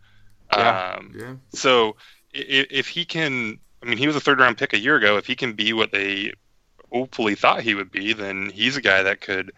Yeah. 0.52 0.95
Um, 0.98 1.15
yeah. 1.17 1.34
So 1.54 1.95
if, 2.34 2.67
if 2.72 2.88
he 2.88 3.06
can 3.06 3.60
I 3.82 3.86
mean, 3.86 3.98
he 3.98 4.08
was 4.08 4.15
a 4.15 4.19
third 4.19 4.39
round 4.39 4.58
pick 4.58 4.74
a 4.74 4.80
year 4.80 4.95
ago. 4.95 5.17
If 5.17 5.26
he 5.26 5.36
can 5.36 5.54
be 5.54 5.74
what 5.74 5.91
they 5.91 6.34
hopefully 6.91 7.36
thought 7.36 7.62
he 7.62 7.76
would 7.76 7.91
be, 7.91 8.13
then 8.13 8.50
he's 8.50 8.78
a 8.78 8.82
guy 8.82 9.04
that 9.04 9.22
could 9.22 9.52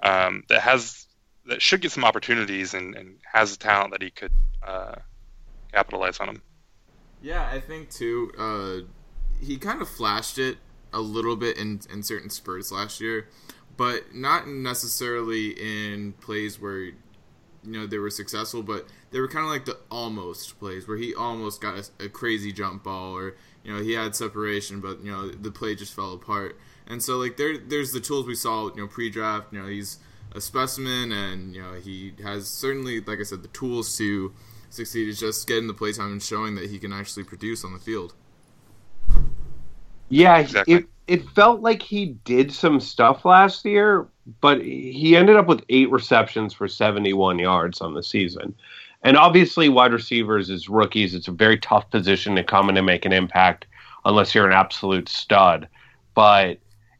um, 0.00 0.44
that 0.48 0.60
has 0.60 1.06
that 1.46 1.62
should 1.62 1.80
get 1.80 1.92
some 1.92 2.04
opportunities 2.04 2.74
and, 2.74 2.94
and 2.94 3.16
has 3.32 3.52
the 3.52 3.58
talent 3.58 3.92
that 3.92 4.02
he 4.02 4.10
could 4.10 4.32
uh, 4.66 4.96
capitalize 5.72 6.18
on 6.20 6.28
him. 6.28 6.42
Yeah, 7.22 7.48
I 7.50 7.60
think 7.60 7.90
too. 7.90 8.32
Uh, 8.38 9.44
he 9.44 9.56
kind 9.56 9.80
of 9.80 9.88
flashed 9.88 10.38
it 10.38 10.58
a 10.92 11.00
little 11.00 11.36
bit 11.36 11.56
in 11.56 11.80
in 11.92 12.02
certain 12.02 12.30
spurts 12.30 12.72
last 12.72 13.00
year, 13.00 13.28
but 13.78 14.12
not 14.12 14.48
necessarily 14.48 15.50
in 15.50 16.12
plays 16.14 16.60
where 16.60 16.80
you 16.80 16.94
know 17.64 17.86
they 17.86 17.98
were 17.98 18.10
successful, 18.10 18.62
but 18.62 18.86
they 19.12 19.20
were 19.20 19.28
kind 19.28 19.46
of 19.46 19.50
like 19.50 19.64
the 19.64 19.78
almost 19.90 20.58
plays 20.58 20.86
where 20.86 20.98
he 20.98 21.14
almost 21.14 21.62
got 21.62 21.90
a, 22.00 22.04
a 22.04 22.08
crazy 22.08 22.52
jump 22.52 22.84
ball 22.84 23.16
or 23.16 23.36
you 23.62 23.72
know 23.72 23.80
he 23.80 23.92
had 23.92 24.14
separation, 24.16 24.80
but 24.80 25.02
you 25.02 25.10
know 25.10 25.30
the 25.30 25.50
play 25.50 25.74
just 25.74 25.94
fell 25.94 26.12
apart. 26.12 26.58
And 26.88 27.02
so 27.02 27.16
like 27.16 27.36
there 27.36 27.56
there's 27.56 27.92
the 27.92 28.00
tools 28.00 28.26
we 28.26 28.34
saw 28.34 28.68
you 28.74 28.82
know 28.82 28.88
pre-draft. 28.88 29.52
You 29.52 29.62
know 29.62 29.68
he's 29.68 29.98
a 30.32 30.40
specimen, 30.40 31.12
and 31.12 31.54
you 31.54 31.62
know 31.62 31.74
he 31.74 32.14
has 32.22 32.48
certainly 32.48 33.00
like 33.00 33.20
I 33.20 33.22
said 33.22 33.42
the 33.42 33.48
tools 33.48 33.96
to 33.98 34.32
succeed. 34.70 35.08
Is 35.08 35.20
just 35.20 35.46
getting 35.46 35.68
the 35.68 35.74
playtime 35.74 36.12
and 36.12 36.22
showing 36.22 36.56
that 36.56 36.68
he 36.68 36.80
can 36.80 36.92
actually 36.92 37.24
produce 37.24 37.64
on 37.64 37.72
the 37.72 37.78
field. 37.78 38.14
Yeah, 40.08 40.38
exactly. 40.38 40.74
it 40.74 40.86
it 41.06 41.28
felt 41.30 41.60
like 41.62 41.82
he 41.82 42.06
did 42.24 42.52
some 42.52 42.80
stuff 42.80 43.24
last 43.24 43.64
year, 43.64 44.06
but 44.40 44.60
he 44.62 45.16
ended 45.16 45.36
up 45.36 45.46
with 45.46 45.64
eight 45.70 45.90
receptions 45.90 46.52
for 46.52 46.68
71 46.68 47.38
yards 47.38 47.80
on 47.80 47.94
the 47.94 48.02
season. 48.02 48.54
And 49.02 49.16
obviously, 49.16 49.68
wide 49.68 49.92
receivers 49.92 50.50
as 50.50 50.68
rookies, 50.68 51.14
it's 51.14 51.28
a 51.28 51.32
very 51.32 51.58
tough 51.58 51.88
position 51.90 52.34
to 52.36 52.44
come 52.44 52.68
in 52.68 52.76
and 52.76 52.84
make 52.84 53.06
an 53.06 53.12
impact 53.12 53.66
unless 54.04 54.34
you're 54.34 54.46
an 54.46 54.52
absolute 54.52 55.08
stud. 55.08 55.68
But 56.14 56.58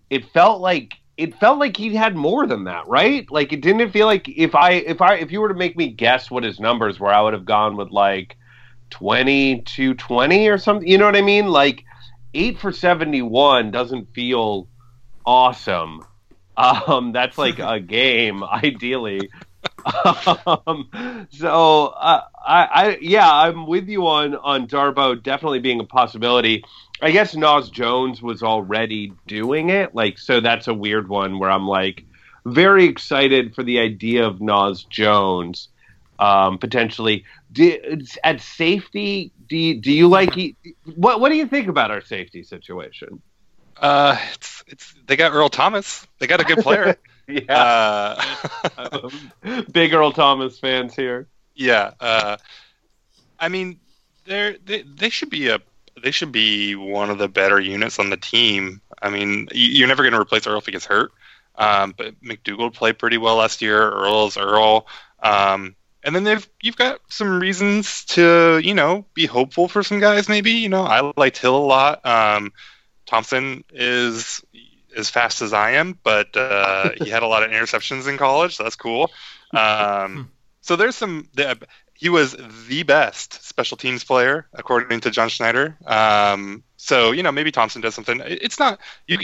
it 0.09 0.25
felt 0.27 0.61
like 0.61 0.94
it 1.18 1.35
felt 1.38 1.59
like 1.59 1.77
he 1.77 1.94
had 1.94 2.16
more 2.16 2.47
than 2.47 2.64
that, 2.64 2.87
right? 2.87 3.31
Like 3.31 3.53
it 3.53 3.61
didn't 3.61 3.90
feel 3.90 4.07
like 4.07 4.29
if 4.29 4.55
I 4.55 4.73
if 4.73 5.03
I 5.03 5.16
if 5.16 5.33
you 5.33 5.40
were 5.40 5.49
to 5.49 5.55
make 5.55 5.77
me 5.77 5.88
guess 5.88 6.31
what 6.31 6.44
his 6.44 6.61
numbers 6.61 6.99
were, 7.01 7.12
I 7.12 7.21
would 7.21 7.35
have 7.35 7.44
gone 7.44 7.77
with 7.77 7.90
like 7.90 8.37
twenty 8.90 9.61
to 9.62 9.94
twenty 9.94 10.49
or 10.49 10.57
something. 10.57 10.88
You 10.88 10.97
know 10.97 11.07
what 11.07 11.16
I 11.16 11.23
mean? 11.23 11.49
Like 11.49 11.85
eight 12.35 12.59
for 12.59 12.73
seventy 12.73 13.23
one 13.23 13.71
doesn't 13.71 14.14
feel 14.14 14.69
awesome. 15.25 16.05
Um, 16.57 17.12
that's 17.12 17.38
like 17.38 17.59
a 17.59 17.79
game, 17.81 18.43
ideally 18.43 19.31
um, 20.47 21.27
so 21.31 21.87
uh, 21.87 22.23
I, 22.45 22.64
I, 22.64 22.99
yeah, 23.01 23.31
I'm 23.31 23.67
with 23.67 23.88
you 23.88 24.07
on 24.07 24.35
on 24.35 24.67
Darboh 24.67 25.23
definitely 25.23 25.61
being 25.61 25.81
a 25.81 25.85
possibility. 25.85 26.64
I 27.01 27.11
guess 27.12 27.35
Naz 27.37 27.71
Jones 27.71 28.21
was 28.21 28.43
already 28.43 29.12
doing 29.27 29.71
it, 29.71 29.95
like 29.95 30.19
so. 30.19 30.41
That's 30.41 30.69
a 30.69 30.75
weird 30.75 31.09
one 31.09 31.38
where 31.38 31.51
I'm 31.51 31.67
like 31.67 32.05
very 32.45 32.87
excited 32.87 33.55
for 33.55 33.62
the 33.62 33.79
idea 33.79 34.27
of 34.27 34.41
Naz 34.41 34.85
Jones 34.85 35.69
um, 36.19 36.59
potentially. 36.59 37.25
Do, 37.53 37.79
at 38.25 38.41
safety, 38.41 39.33
do 39.49 39.57
you, 39.57 39.81
do 39.81 39.93
you 39.93 40.09
like 40.09 40.35
what? 40.97 41.21
What 41.21 41.31
do 41.31 41.37
you 41.37 41.47
think 41.47 41.69
about 41.69 41.91
our 41.91 42.03
safety 42.03 42.43
situation? 42.43 43.23
Uh, 43.77 44.17
it's 44.35 44.65
it's 44.67 44.95
they 45.07 45.17
got 45.17 45.33
Earl 45.33 45.49
Thomas. 45.49 46.07
They 46.19 46.27
got 46.27 46.41
a 46.41 46.45
good 46.45 46.59
player. 46.59 46.97
yeah. 47.29 48.17
Uh, 48.77 49.11
Big 49.73 49.95
Earl 49.95 50.13
Thomas 50.13 50.59
fans 50.59 50.95
here. 50.95 51.29
Yeah. 51.55 51.93
Uh, 52.01 52.37
I 53.39 53.49
mean, 53.49 53.79
they 54.27 54.59
they 54.65 54.83
they 54.83 55.09
should 55.09 55.31
be 55.31 55.49
a 55.49 55.61
they 56.03 56.11
should 56.11 56.33
be 56.33 56.75
one 56.75 57.11
of 57.11 57.19
the 57.19 57.29
better 57.29 57.61
units 57.61 57.99
on 57.99 58.11
the 58.11 58.17
team. 58.17 58.81
I 59.01 59.11
mean, 59.11 59.49
you're 59.53 59.89
never 59.89 60.03
going 60.03 60.13
to 60.13 60.21
replace 60.21 60.47
Earl 60.47 60.59
if 60.59 60.67
he 60.67 60.73
gets 60.73 60.87
hurt. 60.87 61.13
Um, 61.55 61.93
but 61.97 62.21
McDougald 62.23 62.75
played 62.75 62.99
pretty 62.99 63.19
well 63.19 63.37
last 63.37 63.63
year. 63.63 63.91
Earl's 63.91 64.37
Earl. 64.37 64.87
Um, 65.21 65.75
and 66.09 66.16
then 66.16 66.25
they've 66.25 66.49
you've 66.62 66.77
got 66.77 67.01
some 67.09 67.38
reasons 67.38 68.07
to 68.07 68.59
you 68.64 68.73
know 68.73 69.05
be 69.12 69.27
hopeful 69.27 69.68
for 69.68 69.83
some 69.83 70.01
guys. 70.01 70.27
Maybe 70.27 70.53
you 70.53 70.71
know 70.71 70.85
I 70.85 71.12
liked 71.18 71.37
Hill 71.37 71.55
a 71.55 71.59
lot. 71.59 72.05
Um, 72.07 72.51
Thompson 73.05 73.62
is 73.71 74.42
as 74.97 75.11
fast 75.11 75.42
as 75.42 75.53
I 75.53 75.73
am, 75.73 75.99
but 76.03 76.35
uh, 76.35 76.92
he 76.97 77.11
had 77.11 77.23
a 77.23 77.27
lot 77.27 77.42
of 77.42 77.51
interceptions 77.51 78.09
in 78.09 78.16
college, 78.16 78.57
so 78.57 78.62
that's 78.62 78.75
cool. 78.75 79.11
Um, 79.53 80.31
so 80.62 80.77
there's 80.77 80.97
some. 80.97 81.29
He 81.92 82.09
was 82.09 82.35
the 82.68 82.85
best 82.85 83.44
special 83.44 83.77
teams 83.77 84.03
player 84.03 84.47
according 84.55 85.01
to 85.01 85.11
John 85.11 85.29
Schneider. 85.29 85.77
Um, 85.85 86.64
so 86.79 87.12
you 87.12 87.23
know 87.23 87.33
maybe 87.33 87.53
Thompson 87.53 87.83
does 87.83 87.94
something. 87.94 88.23
It's 88.25 88.59
not 88.59 88.81
you. 89.07 89.18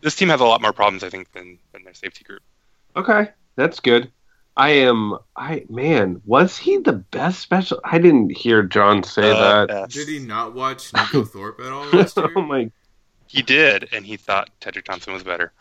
this 0.00 0.16
team 0.16 0.30
has 0.30 0.40
a 0.40 0.46
lot 0.46 0.62
more 0.62 0.72
problems, 0.72 1.04
I 1.04 1.10
think, 1.10 1.32
than 1.32 1.58
than 1.72 1.84
their 1.84 1.92
safety 1.92 2.24
group. 2.24 2.40
Okay, 2.96 3.28
that's 3.56 3.80
good. 3.80 4.10
I 4.58 4.70
am. 4.70 5.16
I 5.36 5.64
man, 5.70 6.20
was 6.26 6.58
he 6.58 6.78
the 6.78 6.92
best 6.94 7.38
special? 7.40 7.80
I 7.84 7.98
didn't 7.98 8.36
hear 8.36 8.62
John 8.64 9.02
say 9.04 9.30
Uh, 9.30 9.66
that. 9.66 9.68
yes. 9.70 9.92
Did 9.94 10.08
he 10.08 10.18
not 10.18 10.54
watch 10.54 10.90
Neiko 10.92 11.26
Thorpe 11.26 11.60
at 11.60 11.72
all 11.72 11.86
last 11.86 12.16
year? 12.18 12.30
oh 12.36 12.42
my, 12.42 12.70
He 13.28 13.40
did, 13.42 13.88
and 13.92 14.04
he 14.04 14.16
thought 14.16 14.50
Tedric 14.60 14.84
Thompson 14.84 15.12
was 15.12 15.22
better. 15.22 15.52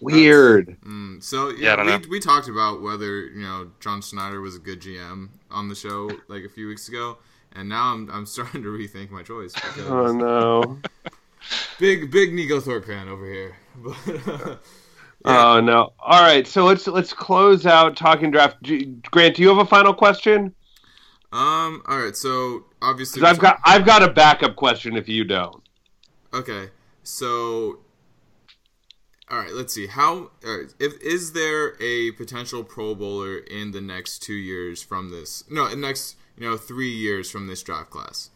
weird. 0.00 0.76
Mm, 0.82 1.22
so 1.22 1.48
Yeah, 1.50 1.82
yeah, 1.82 1.98
we, 1.98 2.08
we 2.08 2.20
talked 2.20 2.48
about 2.48 2.82
whether 2.82 3.24
you 3.26 3.42
know 3.42 3.70
John 3.80 4.02
Schneider 4.02 4.40
was 4.40 4.56
a 4.56 4.58
good 4.60 4.80
GM 4.80 5.28
on 5.50 5.68
the 5.68 5.74
show 5.74 6.10
like 6.28 6.44
a 6.44 6.48
few 6.48 6.68
weeks 6.68 6.88
ago, 6.88 7.18
and 7.54 7.68
now 7.68 7.92
I'm 7.94 8.10
I'm 8.10 8.26
starting 8.36 8.62
to 8.62 8.68
rethink 8.68 9.10
my 9.10 9.22
choice. 9.22 9.54
Because 9.54 9.88
Oh 9.88 10.12
no. 10.12 10.78
Big 11.78 12.10
big 12.10 12.32
Neiko 12.32 12.60
Thorpe 12.62 12.86
fan 12.86 13.08
over 13.08 13.24
here. 13.32 13.56
But 13.76 13.96
yeah, 14.06 14.54
Oh 15.24 15.60
no. 15.60 15.92
All 15.98 16.22
right, 16.22 16.46
so 16.46 16.64
let's 16.64 16.86
let's 16.86 17.12
close 17.12 17.66
out 17.66 17.96
talking 17.96 18.30
draft. 18.30 18.58
Grant, 19.10 19.36
do 19.36 19.42
you 19.42 19.48
have 19.48 19.58
a 19.58 19.66
final 19.66 19.94
question? 19.94 20.54
um. 21.32 21.82
All 21.86 21.98
right. 21.98 22.16
So 22.16 22.66
obviously, 22.82 23.22
I've 23.22 23.38
got 23.38 23.58
I've 23.64 23.84
got 23.84 24.02
a 24.02 24.12
backup 24.12 24.56
question 24.56 24.96
if 24.96 25.08
you 25.08 25.24
don't. 25.24 25.62
Okay, 26.32 26.68
so 27.02 27.80
all 29.28 29.38
right, 29.38 29.52
let's 29.52 29.74
see. 29.74 29.88
How 29.88 30.30
all 30.44 30.58
right, 30.58 30.72
if 30.78 31.00
is 31.02 31.32
there 31.32 31.74
a 31.82 32.12
potential 32.12 32.62
Pro 32.62 32.94
Bowler 32.94 33.38
in 33.38 33.72
the 33.72 33.80
next 33.80 34.20
two 34.20 34.34
years 34.34 34.82
from 34.82 35.10
this? 35.10 35.42
No, 35.50 35.72
next 35.74 36.16
you 36.36 36.48
know 36.48 36.56
three 36.56 36.92
years 36.92 37.30
from 37.30 37.48
this 37.48 37.62
draft 37.62 37.90
class. 37.90 38.30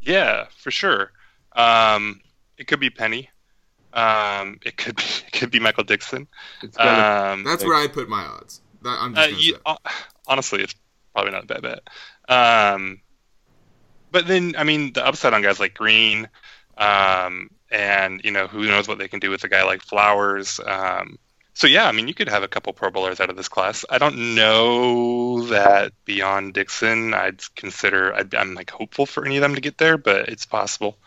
Yeah, 0.00 0.46
for 0.56 0.70
sure. 0.70 1.12
Um, 1.54 2.22
it 2.56 2.66
could 2.66 2.80
be 2.80 2.88
Penny. 2.88 3.28
Um, 3.92 4.58
it 4.64 4.76
could 4.76 4.96
be 4.96 5.02
it 5.26 5.32
could 5.32 5.50
be 5.50 5.60
Michael 5.60 5.84
Dickson. 5.84 6.26
It's 6.62 6.76
gonna, 6.76 7.32
Um, 7.32 7.44
That's 7.44 7.64
where 7.64 7.76
I 7.76 7.88
put 7.88 8.08
my 8.08 8.22
odds. 8.24 8.60
That, 8.82 8.98
I'm 9.00 9.14
just 9.14 9.32
Uh, 9.32 9.36
you, 9.36 9.56
uh, 9.66 9.76
honestly, 10.26 10.62
it's 10.62 10.74
probably 11.14 11.32
not 11.32 11.44
a 11.44 11.46
bad 11.46 11.62
bet. 11.62 11.80
Um, 12.28 13.00
but 14.10 14.26
then, 14.26 14.54
I 14.58 14.64
mean, 14.64 14.92
the 14.92 15.06
upside 15.06 15.34
on 15.34 15.42
guys 15.42 15.60
like 15.60 15.74
Green, 15.74 16.28
um, 16.76 17.50
and 17.70 18.20
you 18.24 18.30
know, 18.30 18.46
who 18.46 18.66
knows 18.66 18.88
what 18.88 18.98
they 18.98 19.08
can 19.08 19.20
do 19.20 19.30
with 19.30 19.44
a 19.44 19.48
guy 19.48 19.62
like 19.64 19.82
Flowers. 19.82 20.60
Um, 20.64 21.18
so 21.54 21.66
yeah, 21.66 21.86
I 21.86 21.92
mean, 21.92 22.08
you 22.08 22.14
could 22.14 22.28
have 22.28 22.42
a 22.42 22.48
couple 22.48 22.72
Pro 22.72 22.90
Bowlers 22.90 23.20
out 23.20 23.30
of 23.30 23.36
this 23.36 23.48
class. 23.48 23.84
I 23.90 23.98
don't 23.98 24.34
know 24.34 25.42
that 25.48 25.92
beyond 26.04 26.54
Dickson, 26.54 27.14
I'd 27.14 27.42
consider. 27.56 28.14
I'd, 28.14 28.34
I'm 28.34 28.54
like 28.54 28.70
hopeful 28.70 29.06
for 29.06 29.24
any 29.24 29.36
of 29.36 29.42
them 29.42 29.54
to 29.54 29.60
get 29.60 29.78
there, 29.78 29.98
but 29.98 30.28
it's 30.28 30.46
possible. 30.46 30.98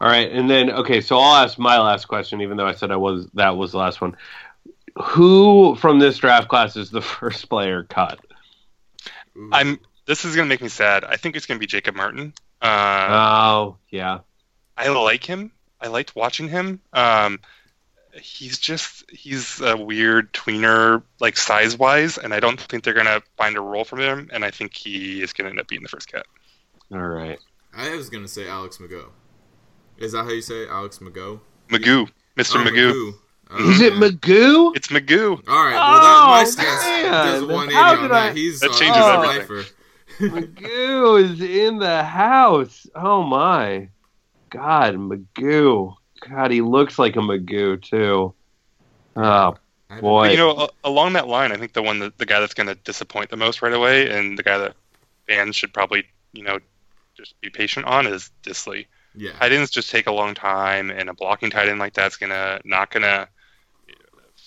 All 0.00 0.08
right, 0.08 0.30
and 0.30 0.48
then 0.48 0.70
okay, 0.70 1.00
so 1.00 1.18
I'll 1.18 1.44
ask 1.44 1.58
my 1.58 1.78
last 1.78 2.06
question, 2.06 2.40
even 2.40 2.56
though 2.56 2.66
I 2.66 2.74
said 2.74 2.92
I 2.92 2.96
was 2.96 3.26
that 3.34 3.56
was 3.56 3.72
the 3.72 3.78
last 3.78 4.00
one. 4.00 4.16
Who 5.02 5.74
from 5.76 5.98
this 5.98 6.18
draft 6.18 6.48
class 6.48 6.76
is 6.76 6.90
the 6.90 7.00
first 7.02 7.48
player 7.48 7.84
cut? 7.84 8.20
I'm. 9.52 9.80
This 10.06 10.24
is 10.24 10.34
gonna 10.34 10.48
make 10.48 10.62
me 10.62 10.68
sad. 10.68 11.04
I 11.04 11.16
think 11.16 11.36
it's 11.36 11.46
gonna 11.46 11.60
be 11.60 11.66
Jacob 11.66 11.94
Martin. 11.96 12.32
Uh, 12.62 13.06
Oh 13.10 13.76
yeah, 13.90 14.20
I 14.76 14.88
like 14.88 15.24
him. 15.24 15.52
I 15.80 15.88
liked 15.88 16.16
watching 16.16 16.48
him. 16.48 16.80
Um, 16.92 17.40
he's 18.14 18.58
just 18.58 19.04
he's 19.10 19.60
a 19.60 19.76
weird 19.76 20.32
tweener, 20.32 21.02
like 21.20 21.36
size 21.36 21.76
wise, 21.76 22.18
and 22.18 22.32
I 22.32 22.40
don't 22.40 22.60
think 22.60 22.84
they're 22.84 22.94
gonna 22.94 23.22
find 23.36 23.56
a 23.56 23.60
role 23.60 23.84
for 23.84 23.98
him. 23.98 24.30
And 24.32 24.44
I 24.44 24.50
think 24.50 24.74
he 24.74 25.22
is 25.22 25.32
gonna 25.32 25.50
end 25.50 25.60
up 25.60 25.68
being 25.68 25.82
the 25.82 25.88
first 25.88 26.10
cut. 26.10 26.26
all 26.92 26.98
right. 26.98 27.38
I 27.74 27.94
was 27.94 28.10
gonna 28.10 28.28
say 28.28 28.48
Alex 28.48 28.78
McGough. 28.78 29.10
Is 29.98 30.12
that 30.12 30.24
how 30.24 30.30
you 30.30 30.40
say 30.42 30.62
it? 30.62 30.68
Alex 30.70 30.98
McGough? 30.98 31.40
Magoo, 31.68 32.08
Mr. 32.36 32.56
Oh, 32.56 32.64
Magoo. 32.64 33.12
Oh, 33.50 33.70
Is 33.70 33.80
it 33.80 33.94
yeah. 33.94 33.98
Magoo? 33.98 34.76
It's 34.76 34.88
Magoo. 34.88 35.30
All 35.48 35.64
right. 35.64 35.72
Well, 35.74 36.00
that, 36.00 36.26
my 36.28 36.42
Oh, 36.42 36.44
stance 36.44 36.84
man. 36.84 37.12
does 37.12 37.42
180 37.44 37.74
How 37.74 37.96
on 38.04 38.08
that. 38.10 38.12
I- 38.12 38.32
He's 38.32 38.60
That 38.60 38.70
uh, 38.70 38.78
changes 38.78 39.02
a 39.02 39.08
everything. 39.08 39.38
lifer. 39.38 39.64
Magoo 40.20 41.22
is 41.22 41.40
in 41.40 41.78
the 41.78 42.02
house. 42.04 42.86
Oh 42.94 43.22
my, 43.22 43.88
God, 44.50 44.94
Magoo. 44.96 45.94
God, 46.28 46.50
he 46.50 46.60
looks 46.60 46.98
like 46.98 47.16
a 47.16 47.20
Magoo 47.20 47.80
too. 47.80 48.34
Oh 49.16 49.56
boy. 50.00 50.26
But, 50.26 50.30
you 50.32 50.36
know, 50.36 50.68
along 50.84 51.14
that 51.14 51.28
line, 51.28 51.52
I 51.52 51.56
think 51.56 51.72
the 51.72 51.82
one 51.82 51.98
that 52.00 52.18
the 52.18 52.26
guy 52.26 52.40
that's 52.40 52.54
gonna 52.54 52.74
disappoint 52.74 53.30
the 53.30 53.36
most 53.36 53.62
right 53.62 53.72
away, 53.72 54.10
and 54.10 54.36
the 54.38 54.42
guy 54.42 54.58
that 54.58 54.74
fans 55.26 55.56
should 55.56 55.72
probably 55.72 56.04
you 56.32 56.42
know 56.42 56.58
just 57.16 57.40
be 57.40 57.50
patient 57.50 57.86
on 57.86 58.06
is 58.06 58.30
Dissly. 58.42 58.86
Yeah. 59.14 59.32
tight 59.32 59.52
ends 59.52 59.70
just 59.70 59.90
take 59.90 60.06
a 60.06 60.12
long 60.12 60.34
time, 60.34 60.90
and 60.90 61.08
a 61.08 61.14
blocking 61.14 61.50
tight 61.50 61.68
end 61.68 61.78
like 61.78 61.94
that's 61.94 62.16
gonna 62.16 62.60
not 62.64 62.90
gonna 62.90 63.28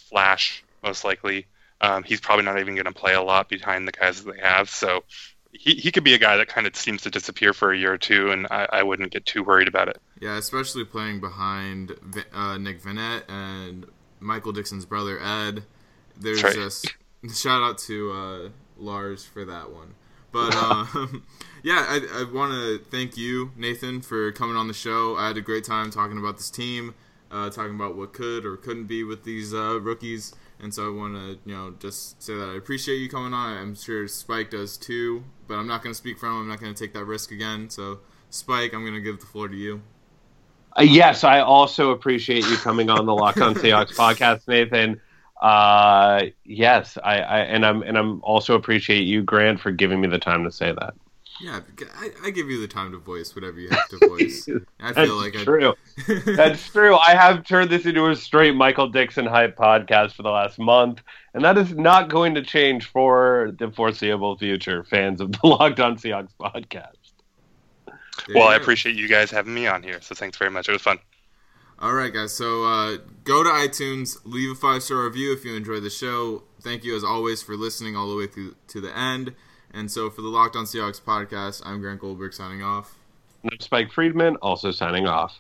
flash 0.10 0.64
most 0.84 1.04
likely. 1.04 1.48
Um, 1.80 2.04
he's 2.04 2.22
probably 2.22 2.46
not 2.46 2.60
even 2.60 2.76
gonna 2.76 2.92
play 2.92 3.14
a 3.14 3.22
lot 3.22 3.50
behind 3.50 3.88
the 3.88 3.92
guys 3.92 4.24
that 4.24 4.36
they 4.36 4.42
have. 4.42 4.70
So 4.70 5.04
he, 5.52 5.76
he 5.76 5.92
could 5.92 6.04
be 6.04 6.14
a 6.14 6.18
guy 6.18 6.38
that 6.38 6.48
kind 6.48 6.68
of 6.68 6.76
seems 6.76 7.02
to 7.04 7.10
disappear 7.10 7.54
for 7.54 7.72
a 7.72 7.78
year 7.78 7.94
or 7.94 7.98
two, 7.98 8.32
and 8.32 8.48
I, 8.50 8.68
I 8.72 8.84
wouldn't 8.84 9.12
get 9.12 9.26
too 9.26 9.44
worried 9.44 9.68
about 9.68 9.88
it. 9.90 10.00
Yeah, 10.20 10.38
especially 10.38 10.86
playing 10.86 11.20
behind 11.20 11.94
uh, 12.34 12.58
Nick 12.58 12.82
Vannett 12.82 13.24
and 13.28 13.86
Michael 14.20 14.54
Dickson's 14.54 14.86
brother 14.86 15.20
Ed. 15.20 15.64
There's 16.18 16.44
right. 16.44 16.54
just 16.54 16.94
shout 17.36 17.62
out 17.62 17.78
to 17.80 18.12
uh, 18.12 18.50
Lars 18.78 19.26
for 19.26 19.46
that 19.46 19.72
one. 19.72 19.96
But 20.32 20.56
um, 20.56 21.24
yeah, 21.64 21.86
I, 21.88 22.22
I 22.22 22.34
want 22.34 22.54
to 22.54 22.80
thank 22.90 23.18
you, 23.18 23.52
Nathan, 23.56 24.02
for 24.02 24.32
coming 24.32 24.56
on 24.56 24.68
the 24.68 24.74
show. 24.74 25.16
I 25.18 25.28
had 25.28 25.38
a 25.38 25.42
great 25.42 25.64
time 25.64 25.92
talking 25.92 26.18
about 26.18 26.38
this 26.38 26.50
team, 26.50 26.96
uh, 27.30 27.50
talking 27.50 27.76
about 27.76 27.96
what 27.96 28.14
could 28.14 28.46
or 28.46 28.58
couldn't 28.58 28.86
be 28.86 29.04
with 29.04 29.24
these 29.24 29.54
uh, 29.54 29.80
rookies. 29.80 30.34
And 30.60 30.74
so 30.74 30.88
I 30.88 30.96
want 30.96 31.16
to, 31.16 31.40
you 31.50 31.56
know, 31.56 31.74
just 31.80 32.22
say 32.22 32.36
that 32.36 32.50
I 32.50 32.56
appreciate 32.56 32.98
you 32.98 33.10
coming 33.10 33.34
on. 33.34 33.58
I'm 33.58 33.76
sure 33.76 34.08
Spike 34.08 34.52
does 34.52 34.78
too, 34.78 35.24
but 35.48 35.56
I'm 35.56 35.68
not 35.68 35.82
going 35.82 35.92
to 35.92 35.98
speak 35.98 36.20
for 36.20 36.28
him. 36.28 36.42
I'm 36.42 36.48
not 36.48 36.60
going 36.60 36.74
to 36.74 36.84
take 36.84 36.94
that 36.94 37.06
risk 37.06 37.32
again. 37.32 37.70
So, 37.70 38.00
Spike, 38.30 38.74
I'm 38.74 38.82
going 38.82 38.94
to 38.94 39.02
give 39.02 39.20
the 39.20 39.26
floor 39.26 39.48
to 39.48 39.56
you. 39.56 39.82
Uh, 40.78 40.84
yes, 40.84 41.24
I 41.24 41.40
also 41.40 41.92
appreciate 41.92 42.48
you 42.48 42.56
coming 42.58 42.90
on 42.90 43.06
the 43.06 43.14
Locked 43.14 43.42
On 43.42 43.56
Seahawks 43.56 43.96
podcast, 43.96 44.48
Nathan. 44.48 45.02
Uh, 45.42 46.28
yes, 46.46 46.98
I, 47.04 47.20
I 47.20 47.40
and 47.40 47.66
I'm 47.66 47.82
and 47.82 47.98
I'm 47.98 48.22
also 48.24 48.56
appreciate 48.56 49.06
you, 49.08 49.24
Grant, 49.24 49.60
for 49.60 49.72
giving 49.72 50.00
me 50.00 50.08
the 50.08 50.20
time 50.20 50.44
to 50.44 50.52
say 50.52 50.72
that. 50.72 50.94
Yeah, 51.42 51.62
I, 51.96 52.12
I 52.26 52.30
give 52.30 52.52
you 52.52 52.62
the 52.62 52.68
time 52.68 52.92
to 52.92 53.00
voice 53.00 53.34
whatever 53.34 53.60
you 53.60 53.70
have 53.70 53.88
to 53.90 53.98
voice. 54.08 54.48
I 54.80 54.92
That's 54.92 55.08
feel 55.08 55.16
like 55.16 55.36
I, 55.36 55.44
true. 55.44 55.74
That's 56.26 56.70
true. 56.70 56.96
I 56.96 57.16
have 57.16 57.46
turned 57.46 57.72
this 57.72 57.86
into 57.86 58.08
a 58.08 58.16
straight 58.16 58.56
Michael 58.56 58.90
Dickson 58.90 59.26
hype 59.26 59.58
podcast 59.58 60.14
for 60.14 60.22
the 60.22 60.30
last 60.30 60.60
month, 60.60 61.02
and 61.34 61.44
that 61.44 61.58
is 61.58 61.74
not 61.74 62.10
going 62.10 62.36
to 62.36 62.44
change 62.44 62.86
for 62.92 63.56
the 63.58 63.72
foreseeable 63.72 64.38
future. 64.38 64.84
Fans 64.84 65.20
of 65.20 65.32
the 65.32 65.40
Locked 65.48 65.80
On 65.80 65.98
Seahawks 65.98 66.30
podcast. 66.40 66.94
There 68.28 68.36
well, 68.36 68.48
I 68.48 68.56
appreciate 68.56 68.96
you 68.96 69.08
guys 69.08 69.32
having 69.32 69.54
me 69.54 69.66
on 69.66 69.82
here, 69.82 70.00
so 70.00 70.14
thanks 70.14 70.38
very 70.38 70.52
much. 70.52 70.70
It 70.70 70.74
was 70.74 70.84
fun. 70.84 71.00
All 71.80 71.94
right, 71.94 72.14
guys. 72.14 72.34
So 72.34 72.66
uh, 72.66 72.98
go 73.24 73.44
to 73.44 73.50
iTunes, 73.50 74.20
leave 74.26 74.52
a 74.52 74.56
five 74.56 74.84
star 74.84 75.06
review 75.06 75.34
if 75.34 75.44
you 75.44 75.56
enjoyed 75.56 75.82
the 75.82 75.90
show. 75.90 76.44
Thank 76.62 76.84
you 76.84 76.96
as 76.96 77.04
always 77.04 77.42
for 77.42 77.58
listening 77.58 77.96
all 77.96 78.08
the 78.08 78.16
way 78.16 78.28
through 78.28 78.56
to 78.68 78.80
the 78.80 78.96
end. 78.96 79.34
And 79.74 79.90
so 79.90 80.10
for 80.10 80.22
the 80.22 80.28
Locked 80.28 80.56
On 80.56 80.66
Seahawks 80.66 81.02
podcast, 81.02 81.62
I'm 81.66 81.80
Grant 81.82 82.02
Goldberg 82.02 82.34
signing 82.34 82.62
off. 82.62 82.96
I'm 83.44 83.60
Spike 83.60 83.92
Friedman, 83.92 84.36
also 84.38 84.72
signing 84.72 85.08
off. 85.08 85.40